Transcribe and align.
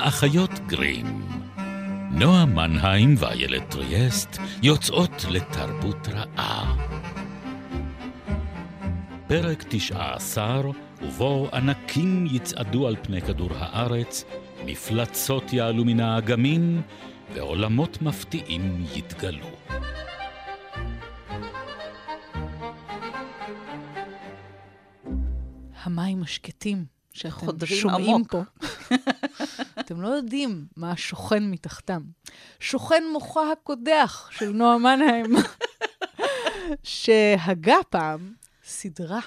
האחיות 0.00 0.50
גרים. 0.66 1.06
נועה 2.10 2.46
מנהיים 2.46 3.14
ואיילת 3.18 3.70
טריאסט 3.70 4.38
יוצאות 4.62 5.24
לתרבות 5.30 6.08
רעה. 6.08 6.76
פרק 9.26 9.64
19, 9.68 10.60
ובו 11.02 11.48
ענקים 11.52 12.26
יצעדו 12.30 12.88
על 12.88 12.96
פני 13.02 13.22
כדור 13.22 13.50
הארץ, 13.54 14.24
מפלצות 14.64 15.52
יעלו 15.52 15.84
מן 15.84 16.00
האגמים, 16.00 16.82
ועולמות 17.34 18.02
מפתיעים 18.02 18.84
יתגלו. 18.96 19.50
המים 25.82 26.22
השקטים 26.22 26.84
שאתם 27.12 27.66
שומעים 27.66 28.14
עמוק. 28.14 28.30
פה. 28.30 28.42
אתם 29.92 30.00
לא 30.00 30.08
יודעים 30.08 30.66
מה 30.76 30.96
שוכן 30.96 31.50
מתחתם. 31.50 32.02
שוכן 32.60 33.02
מוחה 33.12 33.52
הקודח 33.52 34.28
של 34.32 34.50
נועה 34.50 34.78
מנהיים, 34.78 35.34
שהגה 36.82 37.76
פעם 37.90 38.32
סדרה, 38.64 39.20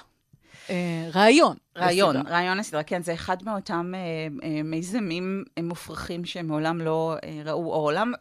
אה, 0.70 1.08
רעיון. 1.14 1.56
רעיון, 1.76 2.16
לסדרה. 2.16 2.32
רעיון 2.32 2.60
הסדרה, 2.60 2.82
כן, 2.82 3.02
זה 3.02 3.14
אחד 3.14 3.36
מאותם 3.44 3.92
אה, 3.94 4.00
אה, 4.48 4.62
מיזמים 4.62 5.44
אה, 5.58 5.62
מופרכים 5.62 6.24
שמעולם 6.24 6.80
לא 6.80 7.16
אה, 7.24 7.42
ראו 7.44 7.74
עולם, 7.74 8.12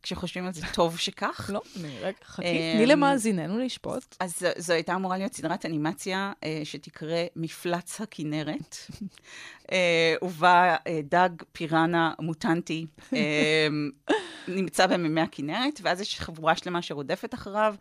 וכשחושבים 0.00 0.46
על 0.46 0.52
זה, 0.52 0.62
טוב 0.74 0.98
שכך. 0.98 1.50
לא, 1.52 1.60
רגע, 2.00 2.16
חכי, 2.24 2.42
אמ, 2.42 2.76
תני 2.76 2.86
למאזיננו 2.86 3.58
לשפוט. 3.58 4.16
אז 4.20 4.38
זו, 4.40 4.48
זו 4.56 4.72
הייתה 4.72 4.94
אמורה 4.94 5.18
להיות 5.18 5.32
סדרת 5.34 5.66
אנימציה 5.66 6.32
אה, 6.44 6.60
שתקרא 6.64 7.24
מפלץ 7.36 8.00
הכנרת, 8.00 8.76
אה, 8.92 9.06
ובה 10.22 10.76
אה, 10.86 11.00
דג 11.04 11.30
פיראנה 11.52 12.12
מוטנטי 12.18 12.86
אה, 13.14 13.68
נמצא 14.48 14.86
במימי 14.86 15.20
הכנרת, 15.20 15.80
ואז 15.82 16.00
יש 16.00 16.20
חבורה 16.20 16.56
שלמה 16.56 16.82
שרודפת 16.82 17.34
אחריו. 17.34 17.74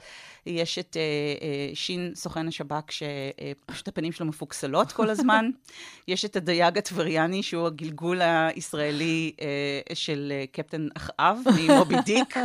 יש 0.46 0.80
את 0.80 0.98
אה, 0.98 1.02
אה, 1.02 1.76
שין, 1.76 2.12
סוכן 2.16 2.48
השב"כ, 2.48 2.92
שפשוט 2.92 3.88
הפנים 3.88 4.12
שלו 4.12 4.26
מפוקסלות 4.26 4.92
כל 4.92 5.10
הזמן. 5.10 5.50
יש 6.08 6.26
את 6.26 6.36
הדייג 6.36 6.78
הטבריאני, 6.78 7.44
שהוא 7.44 7.68
הגלגול 7.68 8.22
הישראלי 8.22 9.32
אה, 9.42 9.96
של 9.96 10.34
אה, 10.36 10.46
קפטן 10.52 10.88
אחאב, 10.98 11.38
ממובי 11.58 11.96
דיק, 12.06 12.38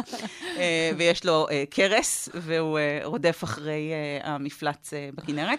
אה, 0.57 0.91
ויש 0.97 1.25
לו 1.25 1.47
אה, 1.51 1.65
קרס, 1.71 2.29
והוא 2.35 2.79
אה, 2.79 3.01
רודף 3.05 3.45
אחרי 3.45 3.93
אה, 3.93 4.33
המפלץ 4.33 4.95
אה, 4.95 5.09
בכנרת. 5.15 5.59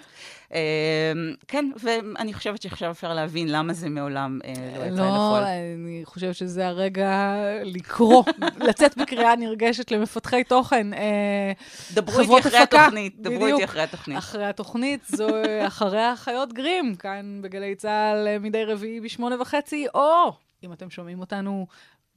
אה, 0.53 1.11
כן, 1.47 1.71
ואני 1.83 2.33
חושבת 2.33 2.61
שעכשיו 2.61 2.91
אפשר 2.91 3.13
להבין 3.13 3.47
למה 3.51 3.73
זה 3.73 3.89
מעולם 3.89 4.39
אה, 4.45 4.53
לא 4.79 4.85
יצא 4.85 5.01
לא, 5.01 5.07
לפועל. 5.07 5.43
אני 5.43 6.01
חושבת 6.05 6.35
שזה 6.35 6.67
הרגע 6.67 7.35
לקרוא, 7.63 8.23
לצאת 8.67 8.97
בקריאה 8.97 9.35
נרגשת 9.35 9.91
למפתחי 9.91 10.43
תוכן. 10.43 10.93
אה, 10.93 11.51
דברו 11.93 12.19
איתי 12.19 12.39
אחרי 12.39 12.59
התוכנית, 12.59 13.15
דברו. 13.19 13.47
איתי 13.47 13.63
אחרי 13.63 13.81
התוכנית. 13.81 14.17
אחרי 14.17 14.45
התוכנית, 14.45 15.01
זואו 15.07 15.27
אחרי 15.67 16.03
החיות 16.03 16.53
גרים, 16.53 16.95
כאן 16.95 17.39
בגלי 17.41 17.75
צה"ל 17.75 18.27
אה, 18.27 18.39
מדי 18.39 18.65
רביעי 18.65 19.01
בשמונה 19.01 19.41
וחצי, 19.41 19.87
או 19.93 20.33
אם 20.63 20.73
אתם 20.73 20.89
שומעים 20.89 21.19
אותנו 21.19 21.67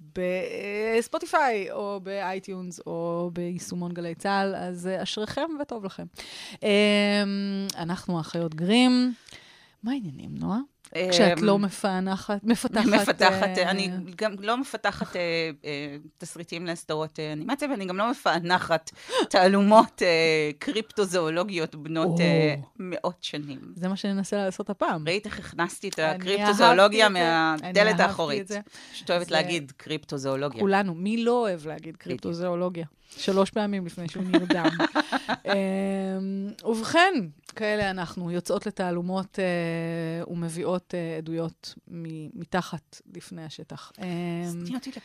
בספוטיפיי, 0.01 1.71
או 1.71 2.01
באייטיונס, 2.03 2.81
או 2.87 3.31
ביישומון 3.33 3.93
גלי 3.93 4.15
צה"ל, 4.15 4.55
אז 4.55 4.87
אה, 4.87 5.03
אשריכם 5.03 5.51
וטוב 5.61 5.85
לכם. 5.85 6.05
אה, 6.63 7.23
אנחנו 7.77 8.21
החיות 8.21 8.55
גרים. 8.55 9.15
מה 9.83 9.93
העניינים, 9.93 10.31
נועה? 10.35 10.59
כשאת 11.11 11.39
אמ, 11.39 11.45
לא 11.45 11.59
מפענחת, 11.59 12.45
מפתחת... 12.45 12.87
מפתחת, 12.87 13.59
אה, 13.59 13.71
אני 13.71 13.91
גם 14.17 14.35
לא 14.41 14.57
מפתחת 14.57 15.17
אה, 15.17 15.51
אה, 15.65 15.97
תסריטים 16.19 16.67
לסדרות 16.67 17.19
אנימציה, 17.33 17.69
ואני 17.71 17.87
גם 17.87 17.97
לא 17.97 18.11
מפענחת 18.11 18.91
תעלומות 19.31 20.03
קריפטוזואולוגיות 20.59 21.75
בנות 21.75 22.09
או. 22.09 22.63
מאות 22.79 23.19
שנים. 23.21 23.61
זה 23.75 23.89
מה 23.89 23.97
שננסה 23.97 24.37
לעשות 24.37 24.71
הפעם. 24.71 25.09
ראית 25.09 25.27
איך 25.27 25.39
הכנסתי 25.39 25.89
את 25.89 25.99
הקריפטוזואולוגיה 25.99 27.09
מהדלת 27.09 28.01
האחורית. 28.01 28.51
שאת 28.93 29.11
אוהבת 29.11 29.31
להגיד 29.31 29.73
קריפטוזואולוגיה. 29.77 30.61
כולנו, 30.61 30.95
מי 30.95 31.25
לא 31.25 31.41
אוהב 31.41 31.67
להגיד 31.67 31.97
קריפטוזואולוגיה? 31.97 32.87
שלוש 33.17 33.51
פעמים 33.51 33.87
לפני 33.87 34.09
שהוא 34.09 34.25
נרדם. 34.25 34.69
אמ, 35.47 36.53
ובכן, 36.65 37.15
כאלה 37.57 37.91
אנחנו, 37.91 38.31
יוצאות 38.31 38.67
לתעלומות 38.67 39.39
ומביאות 40.31 40.78
אה, 40.95 41.17
עדויות 41.17 41.75
מ- 41.91 42.41
מתחת 42.41 43.01
לפני 43.15 43.45
השטח. 43.45 43.93
אמ, 43.99 44.05
תני 44.67 44.75
אותי, 44.75 44.91
את 44.91 45.01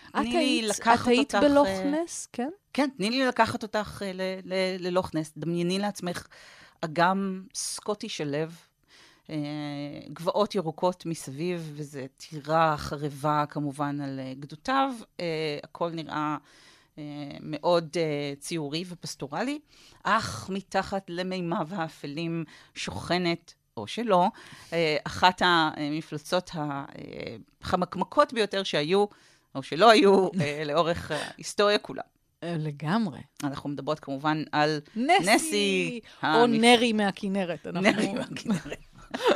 היית-. 1.08 1.36
בלוך 1.42 1.68
אה, 1.68 1.94
כן? 2.34 2.50
כן, 2.74 2.90
תני 2.98 3.10
לי 3.10 3.26
לקחת 3.26 3.64
אותך 3.64 4.02
אה, 4.06 4.14
ל- 4.14 4.22
ל- 4.44 4.88
ללוך 4.88 5.16
נס. 5.16 5.34
דמייני 5.38 5.80
לעצמך 5.80 6.28
אגם 6.82 7.44
סקוטי 7.56 8.10
של 8.10 8.28
לב, 8.28 8.56
גבעות 10.14 10.56
ירוקות 10.56 11.06
מסביב, 11.06 11.72
וזו 11.76 12.00
טירה 12.18 12.76
חרבה 12.78 13.44
כמובן 13.50 14.02
על 14.02 14.20
גדותיו. 14.40 14.94
הכל 15.64 15.90
נראה 15.90 16.38
אה, 16.98 17.04
מאוד 17.42 17.98
ציורי 18.40 18.84
ופסטורלי, 18.88 19.60
אך 20.04 20.50
מתחת 20.50 21.06
למימיו 21.10 21.68
האפלים 21.72 22.44
שוכנת 22.76 23.54
או 23.78 23.88
שלא, 23.88 24.28
אה, 24.74 24.98
אחת 25.04 25.42
המפלצות 25.46 26.52
החמקמקות 27.62 28.34
ביותר 28.34 28.64
שהיו, 28.64 29.06
או 29.56 29.64
שלא 29.64 29.90
היו, 29.90 30.28
אה, 30.42 30.64
לאורך 30.66 31.12
ההיסטוריה 31.12 31.78
כולה. 31.78 32.02
אה, 32.44 32.56
לגמרי. 32.60 33.20
אנחנו 33.44 33.70
מדברות 33.70 34.00
כמובן 34.00 34.44
על 34.52 34.80
נסי! 34.96 35.36
נסי, 35.36 36.00
או 36.24 36.28
המפ- 36.28 36.48
נרי 36.62 36.94
מהכנרת. 36.94 37.68
אנחנו- 37.68 37.82
נרי 37.82 38.14
מהכנרת. 38.14 38.78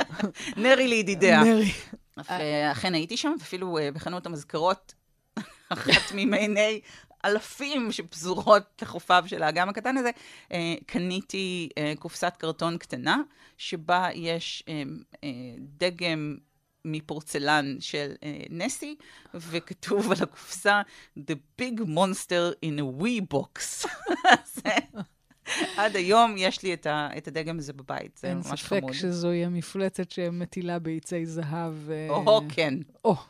נרי 0.56 0.88
לידידיה. 0.88 1.44
נרי. 1.44 1.70
ואכן 2.16 2.94
הייתי 2.94 3.16
שם, 3.16 3.32
ואפילו 3.38 3.78
אה, 3.78 3.90
בחנות 3.92 4.26
המזכרות, 4.26 4.94
אחת 5.68 6.12
ממיני 6.14 6.80
אלפים 7.24 7.92
שפזורות 7.92 8.82
לחופיו 8.82 9.24
של 9.26 9.42
האגם 9.42 9.68
הקטן 9.68 9.96
הזה, 9.96 10.10
אה, 10.52 10.74
קניתי 10.86 11.68
אה, 11.78 11.92
קופסת 11.98 12.32
קרטון 12.38 12.78
קטנה, 12.78 13.20
שבה 13.56 14.08
יש 14.14 14.64
אה, 14.68 14.82
אה, 15.24 15.28
דגם 15.58 16.36
מפורצלן 16.84 17.76
של 17.80 18.12
אה, 18.22 18.42
נסי, 18.50 18.96
וכתוב 19.34 20.12
על 20.12 20.18
הקופסה, 20.22 20.82
The 21.18 21.60
big 21.60 21.80
monster 21.80 22.54
in 22.64 22.78
a 22.78 23.02
wee 23.02 23.34
box. 23.34 23.86
עד 25.76 25.96
היום 25.96 26.34
יש 26.38 26.62
לי 26.62 26.74
את, 26.74 26.86
ה, 26.86 27.08
את 27.16 27.28
הדגם 27.28 27.58
הזה 27.58 27.72
בבית, 27.72 28.18
זה 28.18 28.28
אין 28.28 28.36
ממש 28.36 28.62
ספק 28.62 28.80
חמוד. 28.80 28.92
שזוהי 28.92 29.44
המפלצת 29.44 30.10
שמטילה 30.10 30.78
ביצי 30.78 31.26
זהב. 31.26 31.90
אה, 31.90 32.06
או-הו, 32.10 32.40
כן. 32.48 32.74
או, 33.04 33.10
או-הו, 33.10 33.24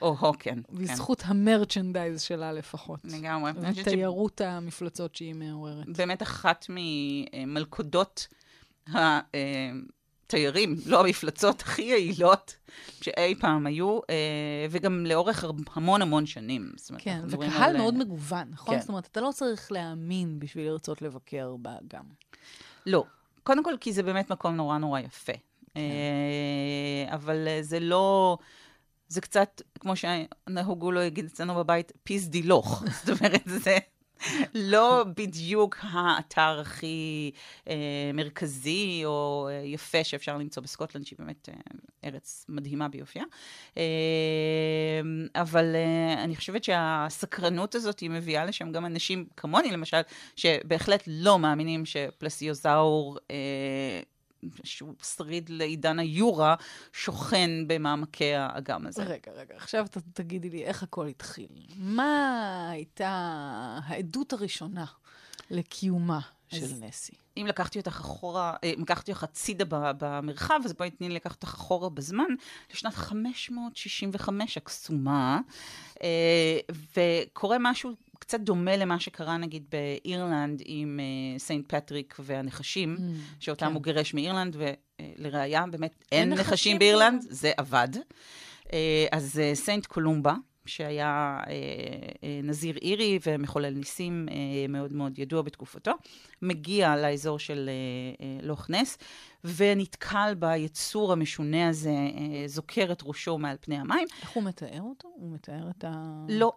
כן. 0.00 0.34
כן. 0.38 0.58
בזכות 0.70 1.22
המרצ'נדייז 1.26 2.22
שלה 2.22 2.52
לפחות. 2.52 3.00
לגמרי. 3.04 3.52
ותיירות 3.76 4.40
המפלצות 4.40 5.14
שהיא 5.14 5.34
מעוררת. 5.34 5.88
באמת 5.96 6.22
אחת 6.22 6.66
ממלכודות 6.68 8.28
התיירים, 8.94 10.76
לא 10.86 11.00
המפלצות 11.00 11.60
הכי 11.60 11.82
יעילות 11.82 12.56
שאי 13.00 13.34
פעם 13.40 13.66
היו, 13.66 13.98
אה, 14.10 14.66
וגם 14.70 15.06
לאורך 15.06 15.44
המון 15.74 16.02
המון 16.02 16.26
שנים. 16.26 16.72
כן, 16.98 17.20
וקהל 17.28 17.70
על, 17.70 17.76
מאוד 17.76 17.94
אה, 17.94 18.00
מגוון, 18.00 18.48
נכון? 18.50 18.74
כן. 18.74 18.80
זאת 18.80 18.88
אומרת, 18.88 19.08
אתה 19.12 19.20
לא 19.20 19.30
צריך 19.34 19.72
להאמין 19.72 20.38
בשביל 20.38 20.66
לרצות 20.66 21.02
לבקר 21.02 21.56
באגם. 21.56 22.04
לא. 22.86 23.04
קודם 23.42 23.64
כל, 23.64 23.74
כי 23.80 23.92
זה 23.92 24.02
באמת 24.02 24.30
מקום 24.30 24.54
נורא 24.54 24.78
נורא 24.78 25.00
יפה. 25.00 25.32
כן. 25.32 25.80
אה, 25.80 27.14
אבל 27.14 27.48
זה 27.60 27.80
לא... 27.80 28.38
זה 29.08 29.20
קצת, 29.20 29.62
כמו 29.80 29.92
שנהוגו 29.96 30.92
לו 30.92 31.00
להגיד 31.00 31.24
אצלנו 31.24 31.54
בבית, 31.54 31.92
פיס 32.04 32.26
דילוך. 32.26 32.82
זאת 33.04 33.20
אומרת, 33.20 33.42
זה 33.46 33.78
לא 34.54 35.04
בדיוק 35.16 35.76
האתר 35.80 36.60
הכי 36.60 37.30
אה, 37.68 38.10
מרכזי 38.14 39.02
או 39.04 39.48
אה, 39.50 39.62
יפה 39.64 40.04
שאפשר 40.04 40.38
למצוא 40.38 40.62
בסקוטלנד, 40.62 41.06
שהיא 41.06 41.18
באמת 41.18 41.48
אה, 41.48 41.54
ארץ 42.04 42.46
מדהימה 42.48 42.88
ביופייה. 42.88 43.24
אה, 43.76 43.82
אבל 45.34 45.76
אה, 45.76 46.24
אני 46.24 46.36
חושבת 46.36 46.64
שהסקרנות 46.64 47.74
הזאת 47.74 48.00
היא 48.00 48.10
מביאה 48.10 48.44
לשם 48.44 48.72
גם 48.72 48.86
אנשים 48.86 49.26
כמוני, 49.36 49.70
למשל, 49.70 50.00
שבהחלט 50.36 51.02
לא 51.06 51.38
מאמינים 51.38 51.86
שפלסיוזאור, 51.86 53.18
אה, 53.30 54.00
שהוא 54.64 54.94
שריד 55.16 55.48
לעידן 55.50 55.98
היורה, 55.98 56.54
שוכן 56.92 57.50
במעמקי 57.66 58.34
האגם 58.34 58.86
הזה. 58.86 59.04
רגע, 59.04 59.32
רגע, 59.32 59.54
עכשיו 59.56 59.86
ת- 59.90 59.98
תגידי 60.12 60.50
לי 60.50 60.64
איך 60.64 60.82
הכל 60.82 61.06
התחיל. 61.06 61.48
מה 61.76 62.68
הייתה 62.70 63.08
העדות 63.84 64.32
הראשונה 64.32 64.84
לקיומה 65.50 66.20
של 66.48 66.66
נסי? 66.80 67.12
אם 67.36 67.46
לקחתי 67.46 67.78
אותך 67.78 68.00
אחורה, 68.00 68.54
אה, 68.64 68.72
אם 68.76 68.82
לקחתי 68.82 69.12
אותך 69.12 69.22
הצידה 69.22 69.64
במרחב, 69.98 70.60
אז 70.64 70.72
בואי 70.72 70.90
תני 70.90 71.08
לי 71.08 71.14
לקחת 71.14 71.34
אותך 71.42 71.54
אחורה 71.54 71.88
בזמן, 71.88 72.24
לשנת 72.72 72.94
565 72.94 74.56
הקסומה, 74.56 75.40
אה, 76.02 76.58
וקורה 76.96 77.56
משהו 77.60 77.90
קצת 78.18 78.40
דומה 78.40 78.76
למה 78.76 79.00
שקרה 79.00 79.36
נגיד 79.36 79.64
באירלנד 79.70 80.62
עם 80.64 81.00
Saint 81.38 81.74
פטריק 81.74 82.16
והנחשים, 82.18 82.96
אממ, 82.98 83.00
שאותם 83.40 83.66
כן. 83.66 83.72
הוא 83.72 83.82
גירש 83.82 84.14
מאירלנד, 84.14 84.56
ולראיה, 84.58 85.64
באמת 85.70 86.04
אין 86.12 86.32
נחשים 86.32 86.78
באירלנד, 86.78 87.22
זה 87.30 87.52
עבד. 87.56 87.88
אז 89.12 89.40
Saint 89.54 89.86
קולומבה, 89.86 90.34
שהיה 90.66 91.38
אה, 91.46 91.52
אה, 92.24 92.40
נזיר 92.42 92.76
אירי 92.82 93.18
ומחולל 93.26 93.74
ניסים 93.74 94.28
אה, 94.30 94.34
מאוד 94.68 94.92
מאוד 94.92 95.18
ידוע 95.18 95.42
בתקופתו, 95.42 95.92
מגיע 96.42 96.96
לאזור 96.96 97.38
של 97.38 97.70
אה, 97.72 98.26
אה, 98.26 98.46
לוך 98.46 98.70
נס, 98.70 98.98
ונתקל 99.44 100.34
ביצור 100.38 101.12
המשונה 101.12 101.68
הזה, 101.68 101.90
אה, 101.90 102.42
זוכר 102.46 102.92
את 102.92 103.02
ראשו 103.04 103.38
מעל 103.38 103.56
פני 103.60 103.76
המים. 103.76 104.08
איך 104.22 104.30
הוא 104.30 104.42
מתאר 104.42 104.82
אותו? 104.82 105.08
הוא 105.14 105.34
מתאר 105.34 105.70
את 105.70 105.84
ה... 105.84 106.24
לא. 106.28 106.52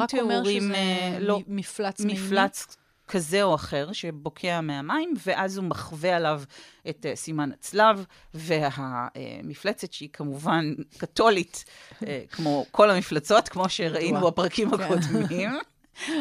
אין 0.00 0.06
תיאורים, 0.06 0.62
רק 0.62 0.68
אומר 0.68 0.74
שזה 0.74 0.74
אה, 0.74 1.18
לא, 1.20 1.40
מפלץ 1.46 2.00
מימי? 2.00 2.20
מפלץ 2.20 2.76
כזה 3.08 3.42
או 3.42 3.54
אחר 3.54 3.92
שבוקע 3.92 4.60
מהמים, 4.60 5.14
ואז 5.26 5.56
הוא 5.56 5.64
מחווה 5.64 6.16
עליו 6.16 6.42
את 6.88 7.06
uh, 7.06 7.16
סימן 7.16 7.52
הצלב, 7.52 8.04
והמפלצת, 8.34 9.92
שהיא 9.92 10.08
כמובן 10.12 10.74
קתולית, 10.98 11.64
uh, 11.90 12.04
כמו 12.30 12.66
כל 12.70 12.90
המפלצות, 12.90 13.48
כמו 13.48 13.68
שראינו 13.68 14.20
בפרקים 14.20 14.76
כן. 14.76 14.82
הקודמים. 14.82 15.50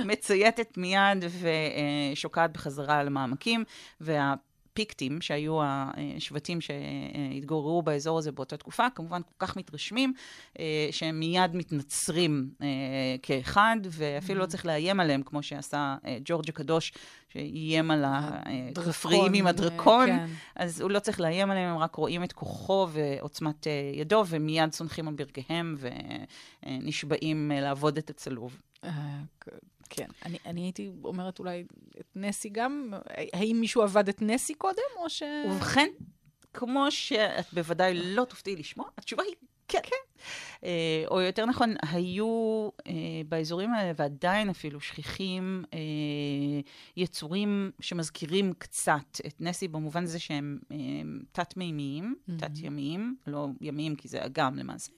מצייתת 0.06 0.78
מיד 0.78 1.26
ושוקעת 2.14 2.52
בחזרה 2.52 2.98
על 3.00 3.08
המעמקים, 3.08 3.64
וה... 4.02 4.34
הפיקטים, 4.72 5.22
שהיו 5.22 5.60
השבטים 5.64 6.60
שהתגוררו 6.62 7.82
באזור 7.82 8.18
הזה 8.18 8.32
באותה 8.32 8.58
תקופה, 8.58 8.90
כמובן 8.96 9.22
כל 9.22 9.46
כך 9.46 9.58
מתרשמים, 9.58 10.14
אה, 10.60 10.88
שהם 10.92 11.20
מיד 11.20 11.56
מתנצרים 11.56 12.50
אה, 12.62 12.68
כאחד, 13.24 13.78
ואפילו 13.90 14.40
לא 14.40 14.46
mm-hmm. 14.46 14.48
צריך 14.48 14.66
לאיים 14.66 15.00
עליהם, 15.00 15.24
כמו 15.24 15.44
שעשה 15.44 15.96
אה, 16.06 16.18
ג'ורג' 16.26 16.50
הקדוש, 16.50 16.94
שאיים 17.34 17.92
על 17.92 18.06
הכפריים 18.08 19.34
עם 19.34 19.48
הדרקון, 19.48 20.08
כן. 20.08 20.26
אז 20.56 20.82
הוא 20.82 20.92
לא 20.92 21.00
צריך 21.00 21.20
לאיים 21.20 21.52
עליהם, 21.52 21.70
הם 21.70 21.78
רק 21.78 21.96
רואים 21.96 22.24
את 22.24 22.34
כוחו 22.34 22.88
ועוצמת 22.92 23.68
ידו, 23.94 24.24
ומיד 24.28 24.70
צונחים 24.70 25.08
על 25.08 25.14
ברכיהם 25.14 25.76
ונשבעים 26.64 27.52
לעבוד 27.56 27.98
את 27.98 28.10
הצלוב. 28.10 28.62
כן. 29.94 30.08
אני, 30.26 30.38
אני 30.46 30.62
הייתי 30.62 30.92
אומרת 31.04 31.40
אולי 31.40 31.66
את 32.00 32.08
נסי 32.16 32.50
גם, 32.50 32.94
האם 33.34 33.58
מישהו 33.60 33.82
עבד 33.82 34.10
את 34.10 34.22
נסי 34.22 34.54
קודם, 34.54 34.92
או 34.98 35.10
ש... 35.10 35.24
ובכן, 35.50 35.88
כמו 36.54 36.92
שאת 36.92 37.54
בוודאי 37.54 37.94
לא 37.94 38.26
תופתעי 38.26 38.56
לשמוע, 38.56 38.86
התשובה 38.98 39.24
היא 39.24 39.36
כן. 39.72 39.80
כן. 39.84 40.24
אה, 40.64 41.04
או 41.12 41.22
יותר 41.22 41.46
נכון, 41.46 41.76
היו 41.92 42.70
אה, 42.88 42.94
באזורים 43.30 43.74
האלה, 43.74 43.92
ועדיין 43.96 44.50
אפילו 44.50 44.80
שכיחים, 44.80 45.64
אה, 45.74 45.80
יצורים 46.98 47.72
שמזכירים 47.80 48.54
קצת 48.58 49.22
את 49.28 49.42
נסי, 49.42 49.68
במובן 49.68 50.04
הזה 50.04 50.20
שהם 50.20 50.60
אה, 50.72 50.78
תת-מימיים, 51.32 52.16
mm-hmm. 52.16 52.32
תת-ימיים, 52.40 53.16
לא 53.28 53.48
ימיים 53.62 53.96
כי 53.96 54.08
זה 54.08 54.26
אגם 54.26 54.56
למעשה, 54.56 54.92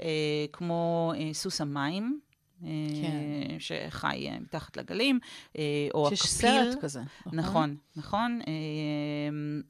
אה, 0.00 0.44
כמו 0.52 1.12
אה, 1.16 1.34
סוס 1.34 1.60
המים. 1.60 2.20
כן. 2.60 3.56
שחי 3.58 4.28
אה, 4.28 4.40
מתחת 4.40 4.76
לגלים, 4.76 5.18
אה, 5.58 5.62
או 5.94 6.06
הקפיל. 6.06 6.16
שיש 6.16 6.30
סרט 6.30 6.78
כזה. 6.80 7.00
נכון, 7.26 7.36
נכון. 7.36 7.76
נכון 7.96 8.40
אה, 8.46 8.52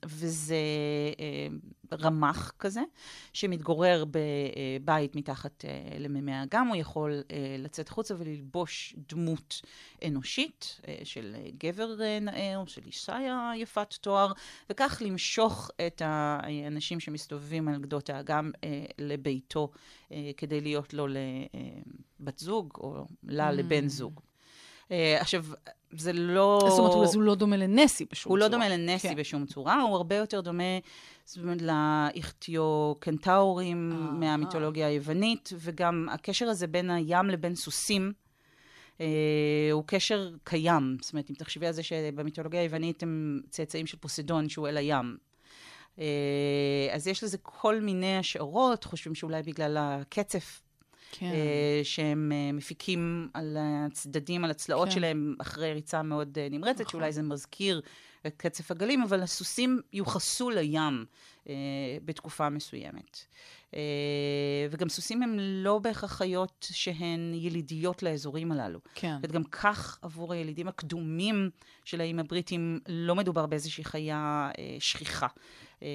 וזה 0.05 0.57
רמ"ח 1.93 2.53
כזה, 2.59 2.81
שמתגורר 3.33 4.05
בבית 4.11 5.17
מתחת 5.17 5.65
למימי 5.99 6.33
האגם, 6.33 6.69
הוא 6.69 6.77
יכול 6.77 7.23
לצאת 7.59 7.89
חוצה 7.89 8.15
וללבוש 8.19 8.97
דמות 9.09 9.63
אנושית 10.07 10.81
של 11.05 11.37
גבר 11.59 11.95
נאה 12.21 12.57
או 12.57 12.67
של 12.67 12.83
אישה 12.87 13.19
יפת 13.57 13.95
תואר, 14.01 14.33
וכך 14.71 15.03
למשוך 15.05 15.71
את 15.87 16.03
האנשים 16.05 17.01
שמסתובבים 17.01 17.69
על 17.69 17.81
גדות 17.81 18.11
האגם 18.11 18.51
לביתו, 18.99 19.71
כדי 20.37 20.61
להיות 20.61 20.95
לו 20.95 21.07
לבת 21.07 22.39
זוג, 22.39 22.73
או 22.77 23.07
לה 23.23 23.49
mm. 23.49 23.53
לבן 23.53 23.89
זוג. 23.89 24.21
עכשיו, 24.91 25.45
זה 26.01 26.13
לא... 26.13 26.67
זאת 26.69 26.79
אומרת, 26.79 27.09
אז 27.09 27.15
הוא 27.15 27.23
לא 27.23 27.35
דומה 27.35 27.57
לנסי 27.57 28.05
בשום 28.13 28.33
הוא 28.33 28.39
צורה. 28.39 28.39
הוא 28.39 28.39
לא 28.39 28.49
דומה 28.49 28.69
לנסי 28.69 29.09
כן. 29.09 29.17
בשום 29.17 29.47
צורה, 29.47 29.83
הוא 29.83 29.97
הרבה 29.97 30.17
יותר 30.17 30.41
דומה, 30.41 30.79
זאת 31.25 31.39
אומרת, 31.39 31.63
לאיכטיו-קנטאורים 31.63 33.93
אה, 33.93 33.99
מהמיתולוגיה 34.13 34.87
היוונית, 34.87 35.51
וגם 35.59 36.09
הקשר 36.13 36.49
הזה 36.49 36.67
בין 36.67 36.91
הים 36.91 37.31
לבין 37.31 37.55
סוסים, 37.55 38.13
uh, 38.99 39.03
הוא 39.73 39.85
קשר 39.87 40.31
קיים. 40.45 40.97
זאת 41.01 41.13
אומרת, 41.13 41.31
אם 41.31 41.35
תחשבי 41.35 41.67
על 41.67 41.73
זה 41.73 41.83
שבמיתולוגיה 41.83 42.61
היוונית 42.61 43.03
הם 43.03 43.41
צאצאים 43.51 43.87
של 43.87 43.97
פוסידון, 43.97 44.49
שהוא 44.49 44.69
אל 44.69 44.77
הים. 44.77 45.17
Uh, 45.97 46.01
אז 46.93 47.07
יש 47.07 47.25
לזה 47.25 47.39
כל 47.43 47.81
מיני 47.81 48.17
השערות, 48.17 48.85
חושבים 48.85 49.15
שאולי 49.15 49.43
בגלל 49.43 49.77
הקצף 49.81 50.61
כן. 51.19 51.27
אה, 51.27 51.81
שהם 51.83 52.33
אה, 52.35 52.53
מפיקים 52.53 53.29
על 53.35 53.57
הצדדים, 53.61 54.45
על 54.45 54.51
הצלעות 54.51 54.89
כן. 54.89 54.95
שלהם, 54.95 55.35
אחרי 55.41 55.73
ריצה 55.73 56.03
מאוד 56.03 56.39
אה, 56.39 56.49
נמרצת, 56.51 56.81
נכון. 56.81 56.91
שאולי 56.91 57.13
זה 57.13 57.23
מזכיר 57.23 57.81
את 58.27 58.35
קצף 58.37 58.71
הגלים, 58.71 59.03
אבל 59.03 59.23
הסוסים 59.23 59.81
יוחסו 59.93 60.51
לים 60.51 61.05
אה, 61.49 61.55
בתקופה 62.05 62.49
מסוימת. 62.49 63.19
אה, 63.75 63.81
וגם 64.71 64.89
סוסים 64.89 65.23
הם 65.23 65.37
לא 65.39 65.79
בהכרח 65.79 66.13
חיות 66.13 66.67
שהן 66.71 67.35
ילידיות 67.35 68.03
לאזורים 68.03 68.53
הללו. 68.53 68.79
כן. 68.95 69.17
וגם 69.23 69.45
כך, 69.45 69.99
עבור 70.03 70.33
הילידים 70.33 70.69
הקדומים 70.69 71.51
של 71.85 72.01
האיים 72.01 72.19
הבריטים, 72.19 72.81
לא 72.89 73.15
מדובר 73.15 73.47
באיזושהי 73.47 73.85
חיה 73.85 74.51
אה, 74.59 74.77
שכיחה. 74.79 75.27
אה, 75.83 75.89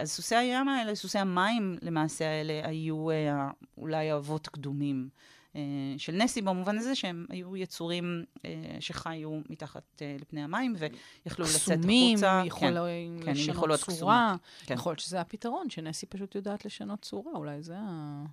אז 0.00 0.10
סוסי 0.10 0.36
הים 0.36 0.68
האלה, 0.68 0.94
סוסי 0.94 1.18
המים 1.18 1.78
למעשה 1.82 2.24
האלה, 2.24 2.68
היו 2.68 3.10
אה, 3.10 3.48
אולי 3.78 4.10
האבות 4.10 4.48
קדומים. 4.48 5.08
אה, 5.56 5.60
של 5.98 6.12
נסי, 6.12 6.42
במובן 6.42 6.78
הזה 6.78 6.94
שהם 6.94 7.26
היו 7.28 7.56
יצורים 7.56 8.24
שחיו 8.80 9.30
מתחת 9.50 10.02
לפני 10.20 10.42
המים 10.42 10.74
ויכלו 10.78 11.44
לצאת 11.44 11.56
החוצה. 11.56 11.76
קסומים, 11.76 12.18
יכולים 12.44 13.20
כן, 13.24 13.30
לשנות 13.32 13.80
כן, 13.80 13.92
צורה. 13.92 14.34
כן. 14.66 14.74
יכול 14.74 14.90
להיות 14.90 15.00
שזה 15.00 15.20
הפתרון, 15.20 15.70
שנסי 15.70 16.06
פשוט 16.06 16.34
יודעת 16.34 16.64
לשנות 16.64 17.02
צורה, 17.02 17.32
אולי 17.34 17.62
זה 17.62 17.74
ה... 17.78 18.24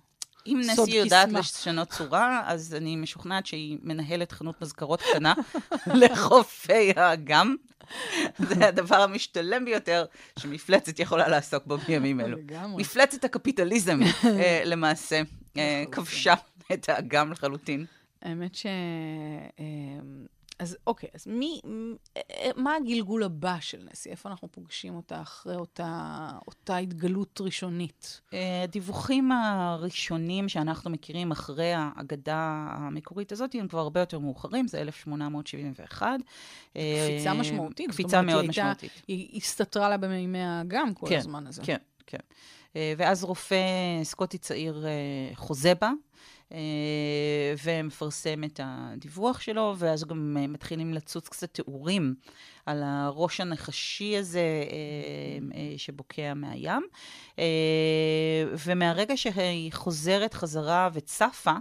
אם 0.46 0.60
נסי 0.64 0.90
יודעת 0.90 1.32
לשנות 1.32 1.88
צורה, 1.88 2.42
אז 2.46 2.74
אני 2.74 2.96
משוכנעת 2.96 3.46
שהיא 3.46 3.78
מנהלת 3.82 4.32
חנות 4.32 4.62
מזכרות 4.62 5.02
קטנה 5.02 5.34
לחופי 6.00 6.92
האגם. 6.96 7.56
זה 8.48 8.68
הדבר 8.68 9.02
המשתלם 9.02 9.64
ביותר 9.64 10.04
שמפלצת 10.38 10.98
יכולה 10.98 11.28
לעסוק 11.28 11.66
בו 11.66 11.76
בימים 11.76 12.20
אלו. 12.20 12.38
מפלצת 12.76 13.24
הקפיטליזם, 13.24 14.00
אה, 14.24 14.62
למעשה, 14.64 15.22
אה, 15.56 15.84
כבשה 15.92 16.34
את 16.72 16.88
האגם 16.88 17.32
לחלוטין. 17.32 17.86
האמת 18.22 18.54
ש... 18.54 18.66
אה, 18.66 19.64
אז 20.58 20.76
אוקיי, 20.86 21.08
אז 21.14 21.26
מי, 21.26 21.60
אה, 22.16 22.50
מה 22.56 22.74
הגלגול 22.76 23.22
הבא 23.22 23.56
של 23.60 23.88
נסי? 23.90 24.10
איפה 24.10 24.28
אנחנו 24.28 24.52
פוגשים 24.52 24.94
אותה 24.94 25.22
אחרי 25.22 25.56
אותה, 25.56 26.28
אותה 26.48 26.76
התגלות 26.76 27.40
ראשונית? 27.40 28.20
אה, 28.34 28.62
הדיווחים 28.62 29.32
הראשונים 29.32 30.48
שאנחנו 30.48 30.90
מכירים 30.90 31.30
אחרי 31.30 31.72
האגדה 31.76 32.66
המקורית 32.70 33.32
הזאת 33.32 33.54
הם 33.54 33.68
כבר 33.68 33.80
הרבה 33.80 34.00
יותר 34.00 34.18
מאוחרים, 34.18 34.68
זה 34.68 34.80
1871. 34.80 36.06
קפיצה 36.72 37.34
משמעותית. 37.34 37.90
קפיצה 37.90 38.22
מאוד 38.22 38.40
היא 38.40 38.50
משמעותית. 38.50 39.02
היא 39.08 39.36
הסתתרה 39.36 39.88
לה 39.88 39.96
במימי 39.96 40.42
האגם 40.42 40.94
כל 40.94 41.06
כן, 41.08 41.18
הזמן 41.18 41.46
הזה. 41.46 41.62
כן, 41.64 41.78
כן. 42.06 42.18
ואז 42.96 43.24
רופא 43.24 43.56
סקוטי 44.02 44.38
צעיר 44.38 44.86
חוזה 45.34 45.72
בה. 45.80 45.92
אה, 46.54 47.54
ומפרסם 47.64 48.44
את 48.44 48.60
הדיווח 48.62 49.40
שלו, 49.40 49.74
ואז 49.78 50.04
גם 50.04 50.36
אה, 50.40 50.46
מתחילים 50.46 50.94
לצוץ 50.94 51.28
קצת 51.28 51.54
תיאורים 51.54 52.14
על 52.66 52.82
הראש 52.84 53.40
הנחשי 53.40 54.16
הזה 54.16 54.64
אה, 55.54 55.74
שבוקע 55.76 56.34
מהים. 56.34 56.82
ומהרגע 58.66 59.16
שהיא 59.16 59.72
חוזרת 59.72 60.34
חזרה 60.34 60.88
וצפה, 60.92 61.54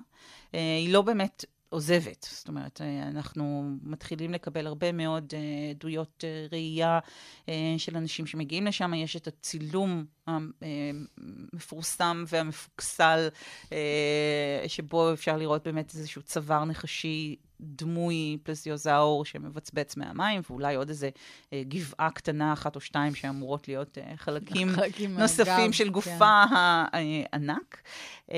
היא 0.53 0.93
לא 0.93 1.01
באמת 1.01 1.45
עוזבת. 1.73 2.27
זאת 2.31 2.47
אומרת, 2.47 2.81
אה, 2.81 3.07
אנחנו 3.07 3.69
מתחילים 3.83 4.33
לקבל 4.33 4.67
הרבה 4.67 4.91
מאוד 4.91 5.33
אה, 5.33 5.69
עדויות 5.69 6.23
אה, 6.23 6.45
ראייה 6.51 6.99
של 7.77 7.97
אנשים 7.97 8.25
שמגיעים 8.25 8.65
לשם. 8.65 8.93
יש 8.93 9.15
את 9.15 9.27
הצילום 9.27 10.05
המפורסם 10.27 12.23
והמפוקסל, 12.27 13.27
שבו 14.67 15.13
אפשר 15.13 15.37
לראות 15.37 15.63
באמת 15.63 15.95
איזשהו 15.95 16.21
צוואר 16.21 16.65
נחשי 16.65 17.35
דמוי 17.63 18.37
פלזיוזאור 18.43 19.25
שמבצבץ 19.25 19.97
מהמים, 19.97 20.41
ואולי 20.49 20.75
עוד 20.75 20.89
איזה 20.89 21.09
אה, 21.53 21.61
גבעה 21.67 22.09
קטנה 22.11 22.53
אחת 22.53 22.75
או 22.75 22.81
שתיים 22.81 23.15
שאמורות 23.15 23.67
להיות 23.67 23.97
אה, 23.97 24.17
חלקים 24.17 24.69
נוספים 25.19 25.73
של 25.73 25.89
גופה 25.89 26.43
כן. 26.49 26.55
הענק. 26.91 27.81
אה, 28.31 28.37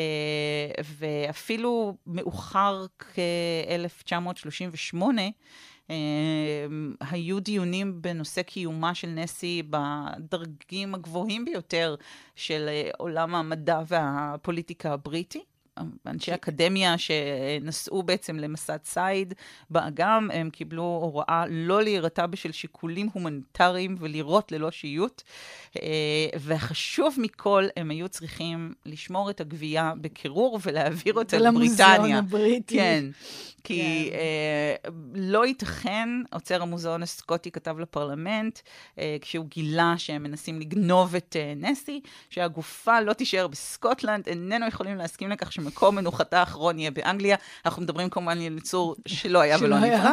ואפילו 0.84 1.98
מאוחר 2.08 2.86
כ-1938, 3.00 4.98
Uh, 5.88 7.05
היו 7.12 7.39
דיונים 7.39 8.01
בנושא 8.01 8.41
קיומה 8.41 8.96
של 8.96 9.08
נסי 9.08 9.63
בדרגים 9.70 10.96
הגבוהים 10.96 11.46
ביותר 11.46 11.96
של 12.36 12.70
uh, 12.70 12.96
עולם 12.98 13.36
המדע 13.36 13.82
והפוליטיקה 13.88 14.94
הבריטי. 14.94 15.44
אנשי 16.08 16.34
אקדמיה 16.34 16.96
שנסעו 16.98 18.03
בעצם 18.03 18.36
למסע 18.36 18.77
ציד 18.77 19.34
באגם, 19.70 20.29
הם 20.34 20.50
קיבלו 20.50 20.84
הוראה 20.84 21.44
לא 21.50 21.84
להירתע 21.84 22.25
בשל 22.25 22.51
שיקולים 22.51 23.10
הומניטריים 23.13 23.96
ולירות 24.00 24.51
ללא 24.51 24.72
שיוט. 24.72 25.22
אה, 25.82 26.27
והחשוב 26.39 27.15
מכל, 27.17 27.67
הם 27.77 27.91
היו 27.91 28.10
צריכים 28.10 28.74
לשמור 28.86 29.29
את 29.29 29.41
הגבייה 29.41 29.94
בקירור 30.01 30.60
ולהעביר 30.63 31.13
אותה 31.13 31.38
לבריטניה. 31.38 31.98
למוזיאון 31.98 32.12
הבריטי. 32.12 32.77
כן. 32.77 33.05
כי 33.63 34.10
כן. 34.12 34.17
אה, 34.17 34.91
לא 35.15 35.46
ייתכן, 35.46 36.10
עוצר 36.32 36.62
המוזיאון 36.62 37.03
הסקוטי 37.03 37.51
כתב 37.51 37.79
לפרלמנט, 37.79 38.60
אה, 39.00 39.17
כשהוא 39.22 39.46
גילה 39.46 39.94
שהם 39.98 40.24
מנסים 40.24 40.60
לגנוב 40.60 41.15
את 41.15 41.36
נסי, 41.55 42.01
שהגופה 42.29 43.01
לא 43.01 43.13
תישאר 43.13 43.48
בסקוטלנד, 43.48 44.27
איננו 44.27 44.67
יכולים 44.67 44.98
להסכים 44.98 45.29
לכך 45.29 45.51
שמקום 45.65 45.95
מנוחתה 45.95 46.39
האחרון 46.39 46.79
יהיה 46.79 46.91
באנגליה. 46.91 47.36
אנחנו 47.65 47.81
מדברים 47.81 48.10
כמובן 48.10 48.31
על 48.31 48.57
יצור 48.57 48.95
שלא 49.07 49.39
היה 49.39 49.57
ולא 49.62 49.79
נברא. 49.79 50.12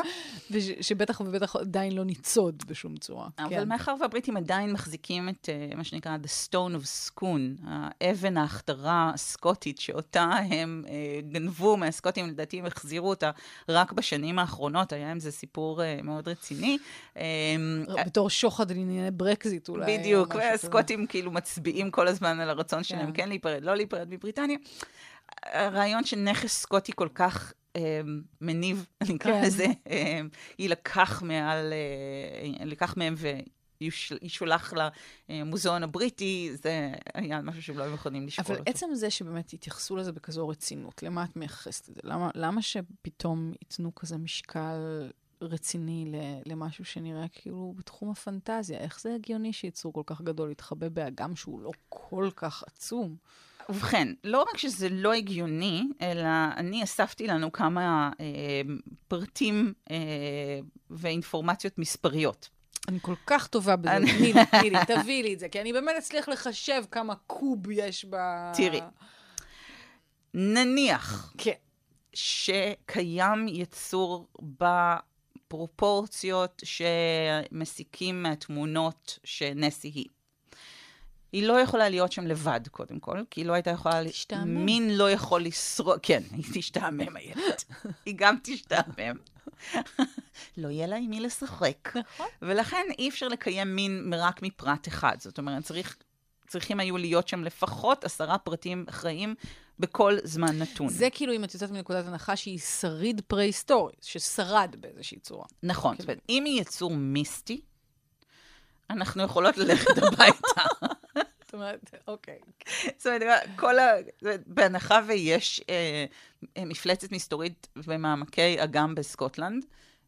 ושבטח 0.51 1.21
ובטח 1.21 1.57
עדיין 1.57 1.93
לא 1.93 2.05
ניצוד 2.05 2.63
בשום 2.67 2.97
צורה. 2.97 3.29
אבל 3.39 3.51
כן. 3.51 3.69
מאחר 3.69 3.95
והבריטים 4.01 4.37
עדיין 4.37 4.73
מחזיקים 4.73 5.29
את 5.29 5.49
uh, 5.73 5.77
מה 5.77 5.85
שנקרא 5.85 6.17
The 6.25 6.49
Stone 6.49 6.83
of 6.83 7.11
Scone, 7.11 7.67
האבן 7.67 8.37
ההכתרה 8.37 9.11
הסקוטית, 9.15 9.79
שאותה 9.79 10.23
הם 10.51 10.85
uh, 10.87 11.33
גנבו 11.33 11.77
מהסקוטים, 11.77 12.29
לדעתי 12.29 12.59
הם 12.59 12.67
החזירו 12.67 13.09
אותה 13.09 13.31
רק 13.69 13.93
בשנים 13.93 14.39
האחרונות, 14.39 14.93
היה 14.93 15.11
עם 15.11 15.21
זה 15.21 15.31
סיפור 15.31 15.81
uh, 15.81 16.03
מאוד 16.03 16.29
רציני. 16.29 16.79
Um, 17.15 17.19
בתור 18.07 18.31
שוחד 18.31 18.71
לענייני 18.71 19.11
ברקזיט 19.11 19.69
אולי. 19.69 19.99
בדיוק, 19.99 20.35
והסקוטים 20.35 21.07
כאילו 21.07 21.31
מצביעים 21.31 21.91
כל 21.91 22.09
הזמן 22.09 22.41
על 22.41 22.51
הרצון 22.51 22.85
שלהם 22.85 23.13
כן, 23.13 23.23
כן 23.23 23.29
להיפרד, 23.29 23.65
לא 23.65 23.75
להיפרד 23.75 24.09
מבריטניה. 24.11 24.59
הרעיון 25.43 26.05
שנכס 26.05 26.59
סקוטי 26.59 26.93
כל 26.95 27.09
כך 27.15 27.53
um, 27.79 27.81
מניב, 28.41 28.87
אני 29.01 29.17
אקרא 29.17 29.33
כן. 29.33 29.47
לזה, 29.47 29.67
um, 29.67 29.89
יילקח 30.59 31.23
מעל, 31.23 31.73
uh, 31.73 32.61
יילקח 32.61 32.97
מהם 32.97 33.15
ו... 33.17 33.29
ישולח 34.23 34.73
למוזיאון 35.29 35.83
הבריטי, 35.83 36.51
זה 36.63 36.93
היה 37.15 37.43
משהו 37.43 37.63
שהם 37.63 37.79
לא 37.79 37.83
היו 37.83 37.95
יכולים 37.95 38.27
לשקול 38.27 38.45
אותו. 38.45 38.63
אבל 38.63 38.71
עצם 38.71 38.87
זה 38.95 39.11
שבאמת 39.11 39.53
התייחסו 39.53 39.97
לזה 39.97 40.13
בכזו 40.13 40.49
רצינות, 40.49 41.03
למה 41.03 41.25
את 41.25 41.37
מייחסת 41.37 41.89
את 41.89 41.95
זה? 41.95 42.01
למה, 42.05 42.31
למה 42.35 42.63
שפתאום 42.63 43.53
ייתנו 43.61 43.95
כזה 43.95 44.19
משקל 44.19 45.11
רציני 45.41 46.13
למשהו 46.47 46.85
שנראה 46.85 47.27
כאילו 47.33 47.75
בתחום 47.77 48.11
הפנטזיה? 48.11 48.79
איך 48.79 49.01
זה 49.01 49.15
הגיוני 49.15 49.53
שיצור 49.53 49.93
כל 49.93 50.03
כך 50.07 50.21
גדול 50.21 50.51
יתחבא 50.51 50.89
באגם 50.89 51.37
שהוא 51.37 51.61
לא 51.61 51.71
כל 51.89 52.31
כך 52.37 52.65
עצום? 52.67 53.17
ובכן, 53.69 54.09
לא 54.25 54.45
רק 54.53 54.57
שזה 54.57 54.89
לא 54.89 55.13
הגיוני, 55.13 55.83
אלא 56.01 56.29
אני 56.57 56.85
אספתי 56.85 57.27
לנו 57.27 57.53
כמה 57.53 58.11
אה, 58.21 58.27
פרטים 59.09 59.73
אה, 59.91 59.97
ואינפורמציות 60.91 61.79
מספריות. 61.79 62.49
אני 62.89 62.99
כל 63.03 63.15
כך 63.27 63.47
טובה 63.47 63.77
בזה. 63.77 63.91
תני 63.91 64.33
לי, 64.33 64.47
תני 64.51 64.71
לי, 64.71 64.79
תביאי 64.87 65.23
לי 65.23 65.35
את 65.35 65.39
זה, 65.39 65.49
כי 65.49 65.61
אני 65.61 65.73
באמת 65.73 65.95
אצליח 65.99 66.29
לחשב 66.29 66.83
כמה 66.91 67.15
קוב 67.27 67.71
יש 67.71 68.07
ב... 68.11 68.17
תראי, 68.57 68.81
נניח 70.35 71.33
כן. 71.39 71.53
שקיים 72.15 73.49
יצור 73.49 74.29
בפרופורציות 75.49 76.63
שמסיקים 76.65 78.23
מהתמונות 78.23 79.19
שנסי 79.25 79.89
היא. 79.89 80.07
היא 81.33 81.47
לא 81.47 81.61
יכולה 81.61 81.89
להיות 81.89 82.13
שם 82.13 82.27
לבד, 82.27 82.61
קודם 82.71 82.99
כל, 82.99 83.19
כי 83.31 83.41
היא 83.41 83.47
לא 83.47 83.53
הייתה 83.53 83.71
יכולה... 83.71 84.05
תשתעמם. 84.09 84.65
מין 84.65 84.97
לא 84.97 85.11
יכול 85.11 85.43
לשרוד... 85.43 85.99
כן, 86.03 86.23
היא 86.31 86.45
תשתעמם, 86.55 87.17
הילד. 87.17 87.63
היא 88.07 88.15
גם 88.17 88.37
תשתעמם. 88.43 89.17
לא 90.57 90.69
יהיה 90.69 90.87
לה 90.87 90.97
עם 90.97 91.11
מי 91.11 91.21
לשחק. 91.21 91.97
נכון. 91.97 92.27
ולכן 92.43 92.87
אי 92.99 93.09
אפשר 93.09 93.29
לקיים 93.29 93.77
מין 93.77 94.15
רק 94.17 94.43
מפרט 94.43 94.89
אחד. 94.89 95.17
זאת 95.19 95.39
אומרת, 95.39 95.65
צריך, 95.65 95.97
צריכים 96.49 96.81
היו 96.81 96.97
להיות 96.97 97.29
שם 97.29 97.45
לפחות 97.45 98.05
עשרה 98.05 98.39
פרטים 98.39 98.85
אחראים 98.89 99.35
בכל 99.79 100.17
זמן 100.25 100.59
נתון. 100.59 100.89
זה 100.89 101.09
כאילו 101.11 101.33
אם 101.33 101.45
את 101.45 101.55
יוצאת 101.55 101.71
מנקודת 101.71 102.07
הנחה 102.07 102.37
שהיא 102.37 102.59
שריד 102.59 103.21
פרה-היסטורי, 103.27 103.93
ששרד 104.03 104.77
באיזושהי 104.81 105.19
צורה. 105.19 105.47
נכון. 105.63 105.97
זאת 105.97 106.05
אומרת, 106.05 106.19
אם 106.29 106.45
היא 106.45 106.61
יצור 106.61 106.91
מיסטי, 106.91 107.61
אנחנו 108.91 109.23
יכולות 109.23 109.57
ללכת 109.59 109.99
הביתה. 109.99 110.63
זאת 111.53 111.55
אומרת, 111.55 111.95
אוקיי. 112.09 112.39
זאת 112.99 113.07
אומרת, 113.07 113.43
כל 113.57 113.79
ה... 113.79 113.93
בהנחה 114.47 115.01
ויש 115.07 115.61
אה, 115.69 116.05
אה, 116.57 116.65
מפלצת 116.65 117.13
מסתורית 117.13 117.69
במעמקי 117.87 118.65
אגם 118.65 118.95
בסקוטלנד, 118.95 119.65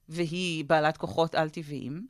והיא 0.08 0.64
בעלת 0.64 0.96
כוחות 0.96 1.34
על-טבעיים, 1.34 2.06